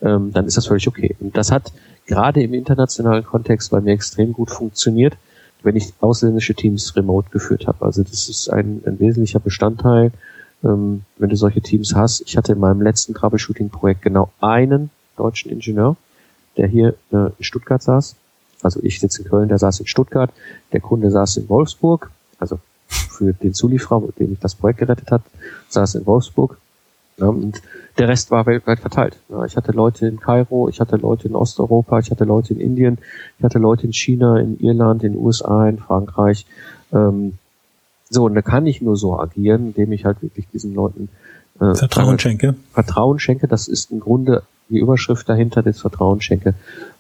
[0.02, 1.14] ähm, dann ist das völlig okay.
[1.20, 1.72] Und das hat
[2.06, 5.16] gerade im internationalen Kontext bei mir extrem gut funktioniert
[5.64, 7.84] wenn ich ausländische Teams remote geführt habe.
[7.84, 10.12] Also das ist ein, ein wesentlicher Bestandteil,
[10.64, 12.22] ähm, wenn du solche Teams hast.
[12.26, 15.96] Ich hatte in meinem letzten Troubleshooting-Projekt genau einen deutschen Ingenieur,
[16.56, 18.16] der hier äh, in Stuttgart saß.
[18.62, 20.30] Also ich sitze in Köln, der saß in Stuttgart,
[20.72, 22.58] der Kunde saß in Wolfsburg, also
[22.88, 25.22] für den Zulieferer, dem ich das Projekt gerettet hat,
[25.68, 26.56] saß in Wolfsburg.
[27.16, 27.62] Ja, und
[27.98, 29.18] der Rest war weltweit verteilt.
[29.28, 32.60] Ja, ich hatte Leute in Kairo, ich hatte Leute in Osteuropa, ich hatte Leute in
[32.60, 32.98] Indien,
[33.38, 36.44] ich hatte Leute in China, in Irland, in den USA, in Frankreich.
[36.92, 37.38] Ähm,
[38.10, 41.08] so, und da kann ich nur so agieren, indem ich halt wirklich diesen Leuten
[41.60, 42.54] äh, Vertrauen schenke.
[42.72, 46.54] Vertrauen schenke, das ist im Grunde die Überschrift dahinter, das Vertrauen schenke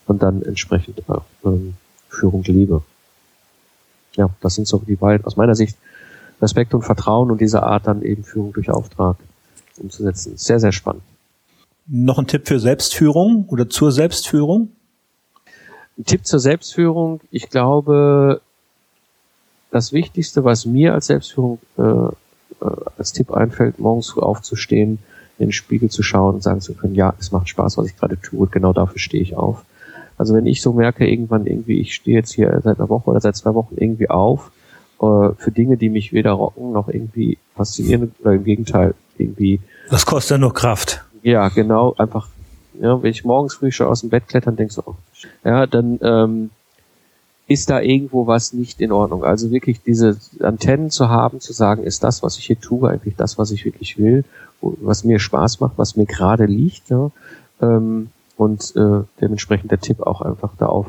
[0.06, 1.74] und dann entsprechend äh, ähm,
[2.08, 2.82] Führung lebe.
[4.16, 5.76] Ja, das sind so die beiden, aus meiner Sicht,
[6.40, 9.16] Respekt und Vertrauen und diese Art dann eben Führung durch Auftrag
[9.78, 10.36] umzusetzen.
[10.36, 11.02] Sehr, sehr spannend.
[11.86, 14.70] Noch ein Tipp für Selbstführung oder zur Selbstführung?
[15.98, 17.20] Ein Tipp zur Selbstführung.
[17.30, 18.40] Ich glaube,
[19.74, 22.10] das Wichtigste, was mir als Selbstführung äh, äh,
[22.96, 24.98] als Tipp einfällt, morgens früh aufzustehen,
[25.38, 27.96] in den Spiegel zu schauen und sagen zu können, ja, es macht Spaß, was ich
[27.96, 29.64] gerade tue und genau dafür stehe ich auf.
[30.16, 33.20] Also wenn ich so merke, irgendwann irgendwie, ich stehe jetzt hier seit einer Woche oder
[33.20, 34.52] seit zwei Wochen irgendwie auf
[35.02, 39.60] äh, für Dinge, die mich weder rocken noch irgendwie faszinieren oder im Gegenteil irgendwie.
[39.90, 41.04] Das kostet ja nur Kraft.
[41.22, 42.28] Ja, genau, einfach,
[42.80, 44.94] ja, wenn ich morgens früh schon aus dem Bett klettern, denke so, oh,
[45.44, 46.50] ja, dann ähm,
[47.46, 49.24] ist da irgendwo was nicht in Ordnung.
[49.24, 53.16] Also wirklich diese Antennen zu haben, zu sagen, ist das, was ich hier tue, eigentlich
[53.16, 54.24] das, was ich wirklich will,
[54.60, 57.10] was mir Spaß macht, was mir gerade liegt, ja,
[57.60, 60.86] ähm, und äh, dementsprechend der Tipp auch einfach da auf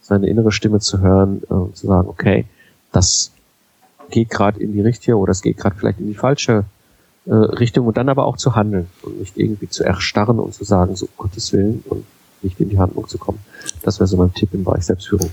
[0.00, 2.44] seine innere Stimme zu hören äh, zu sagen, okay,
[2.92, 3.32] das
[4.10, 6.64] geht gerade in die richtige oder es geht gerade vielleicht in die falsche
[7.26, 10.64] äh, Richtung und dann aber auch zu handeln und nicht irgendwie zu erstarren und zu
[10.64, 12.04] sagen, so um Gottes Willen und
[12.42, 13.38] nicht in die Handlung zu kommen.
[13.82, 15.30] Das wäre so mein Tipp im Bereich Selbstführung.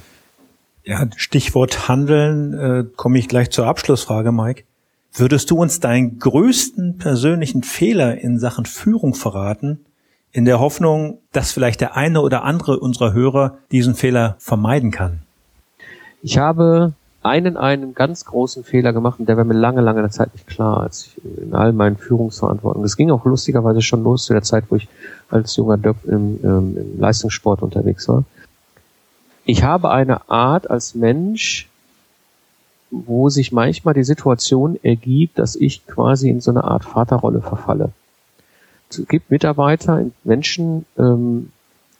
[0.83, 4.63] Ja, Stichwort Handeln, äh, komme ich gleich zur Abschlussfrage, Mike.
[5.13, 9.85] Würdest du uns deinen größten persönlichen Fehler in Sachen Führung verraten,
[10.31, 15.19] in der Hoffnung, dass vielleicht der eine oder andere unserer Hörer diesen Fehler vermeiden kann?
[16.23, 20.33] Ich habe einen, einen ganz großen Fehler gemacht und der war mir lange, lange Zeit
[20.33, 22.83] nicht klar, als ich in all meinen Führungsverantwortungen.
[22.83, 24.87] Das ging auch lustigerweise schon los zu der Zeit, wo ich
[25.29, 28.23] als junger Döp im, ähm, im Leistungssport unterwegs war.
[29.45, 31.67] Ich habe eine Art als Mensch,
[32.91, 37.91] wo sich manchmal die Situation ergibt, dass ich quasi in so eine Art Vaterrolle verfalle.
[38.89, 41.51] Es gibt Mitarbeiter, Menschen, ähm,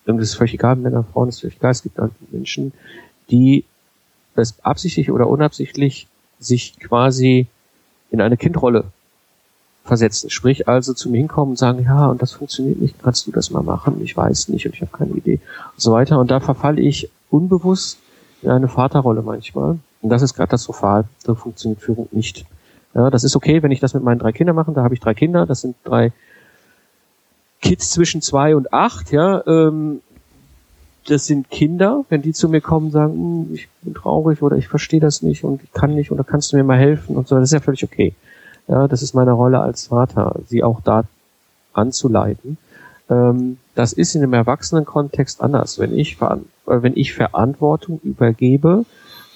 [0.05, 1.99] das ist völlig egal, Männer, Frauen, das ist völlig egal, es gibt
[2.31, 2.73] Menschen,
[3.29, 3.63] die
[4.35, 6.07] das absichtlich oder unabsichtlich
[6.39, 7.47] sich quasi
[8.09, 8.85] in eine Kindrolle
[9.85, 10.29] versetzen.
[10.29, 13.49] Sprich also zu mir hinkommen und sagen, ja, und das funktioniert nicht, kannst du das
[13.51, 14.01] mal machen?
[14.03, 15.39] Ich weiß nicht und ich habe keine Idee
[15.73, 16.19] und so weiter.
[16.19, 17.99] Und da verfalle ich unbewusst
[18.41, 19.79] in eine Vaterrolle manchmal.
[20.01, 21.05] Und das ist katastrophal.
[21.19, 22.45] So funktioniert Führung nicht.
[22.93, 24.71] Ja, das ist okay, wenn ich das mit meinen drei Kindern mache.
[24.71, 25.45] Da habe ich drei Kinder.
[25.45, 26.11] Das sind drei
[27.61, 29.11] Kids zwischen zwei und acht.
[29.11, 30.01] Ja, ähm,
[31.07, 34.57] das sind Kinder, wenn die zu mir kommen und sagen, hm, ich bin traurig oder
[34.57, 37.27] ich verstehe das nicht und ich kann nicht oder kannst du mir mal helfen und
[37.27, 38.13] so, das ist ja völlig okay.
[38.67, 41.03] Ja, das ist meine Rolle als Vater, sie auch da
[41.73, 42.57] anzuleiten.
[43.12, 45.78] Ähm, das ist in einem Erwachsenenkontext anders.
[45.78, 46.18] Wenn ich,
[46.66, 48.86] wenn ich Verantwortung übergebe,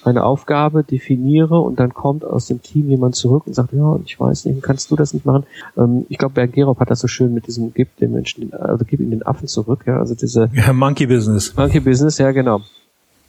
[0.06, 4.18] eine Aufgabe definiere und dann kommt aus dem Team jemand zurück und sagt, ja, ich
[4.18, 5.44] weiß nicht, kannst du das nicht machen?
[5.76, 8.84] Ähm, ich glaube, Bernd Gerob hat das so schön mit diesem, gib den Menschen, also
[8.84, 11.54] gib ihm den Affen zurück, ja, also diese ja, Monkey Business.
[11.56, 12.60] Monkey Business, ja, genau.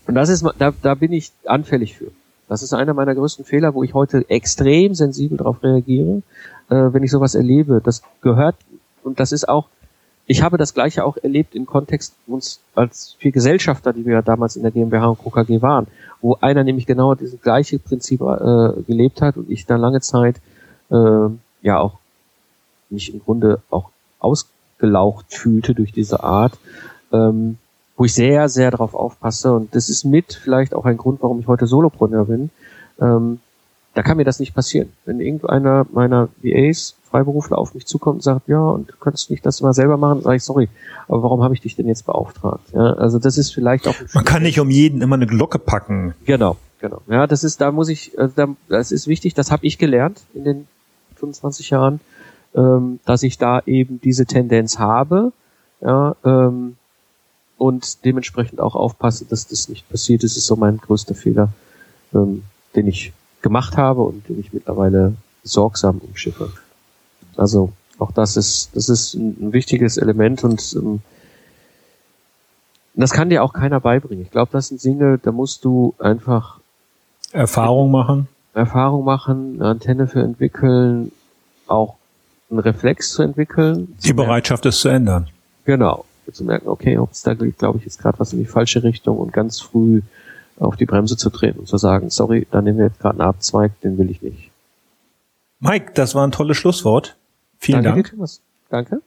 [0.06, 2.12] Und das ist, da, da bin ich anfällig für.
[2.48, 6.22] Das ist einer meiner größten Fehler, wo ich heute extrem sensibel darauf reagiere,
[6.70, 7.82] äh, wenn ich sowas erlebe.
[7.84, 8.56] Das gehört,
[9.04, 9.68] und das ist auch,
[10.28, 14.55] ich habe das Gleiche auch erlebt im Kontext uns als vier Gesellschafter, die wir damals
[14.55, 15.88] in der GmbH und KKG waren
[16.21, 20.38] wo einer nämlich genau dieses gleiche Prinzip äh, gelebt hat und ich da lange Zeit
[20.89, 21.30] äh,
[21.61, 21.97] ja auch
[22.89, 26.57] mich im Grunde auch ausgelaucht fühlte durch diese Art,
[27.11, 27.57] ähm,
[27.95, 31.39] wo ich sehr, sehr darauf aufpasse und das ist mit vielleicht auch ein Grund, warum
[31.39, 32.49] ich heute Solopreneur bin.
[32.99, 33.39] Ähm,
[33.98, 34.93] da kann mir das nicht passieren.
[35.06, 39.43] Wenn irgendeiner meiner VAs Freiberufler auf mich zukommt und sagt, ja, und du könntest nicht
[39.43, 40.70] das mal selber machen, sage ich, sorry,
[41.08, 42.62] aber warum habe ich dich denn jetzt beauftragt?
[42.74, 43.95] Ja, also das ist vielleicht auch.
[44.14, 46.14] Man kann nicht um jeden immer eine Glocke packen.
[46.26, 47.02] Genau, genau.
[47.08, 50.22] Ja, das ist, da muss ich, also da, das ist wichtig, das habe ich gelernt
[50.36, 50.68] in den
[51.16, 52.00] 25 Jahren,
[52.54, 55.32] ähm, dass ich da eben diese Tendenz habe,
[55.82, 56.76] ja, ähm,
[57.58, 60.24] und dementsprechend auch aufpasse, dass das nicht passiert.
[60.24, 61.50] Das ist so mein größter Fehler,
[62.14, 62.43] ähm,
[62.76, 66.51] den ich gemacht habe und den ich mittlerweile sorgsam umschiffe.
[67.35, 71.01] Also auch das ist, das ist ein, wichtiges Element und ähm,
[72.95, 74.23] das kann dir auch keiner beibringen.
[74.23, 76.59] Ich glaube, das sind Dinge, da musst du einfach
[77.31, 78.27] Erfahrung machen.
[78.53, 81.11] Erfahrung machen, eine Antenne für entwickeln,
[81.67, 81.95] auch
[82.49, 83.95] einen Reflex zu entwickeln.
[84.03, 85.27] Die Bereitschaft, es zu ändern.
[85.65, 86.05] Genau.
[86.31, 89.17] zu merken, okay, ups, da geht, glaube ich, jetzt gerade was in die falsche Richtung
[89.17, 90.01] und ganz früh
[90.60, 93.30] auf die Bremse zu treten und zu sagen, sorry, da nehmen wir jetzt gerade einen
[93.30, 94.51] Abzweig, den will ich nicht.
[95.60, 97.18] Mike, das war ein tolles Schlusswort.
[97.58, 98.30] Vielen Danke Dank.
[98.30, 98.41] Dir.
[98.70, 99.01] Danke.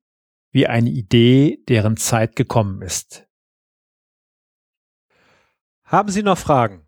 [0.51, 3.29] wie eine Idee, deren Zeit gekommen ist.
[5.85, 6.88] Haben Sie noch Fragen?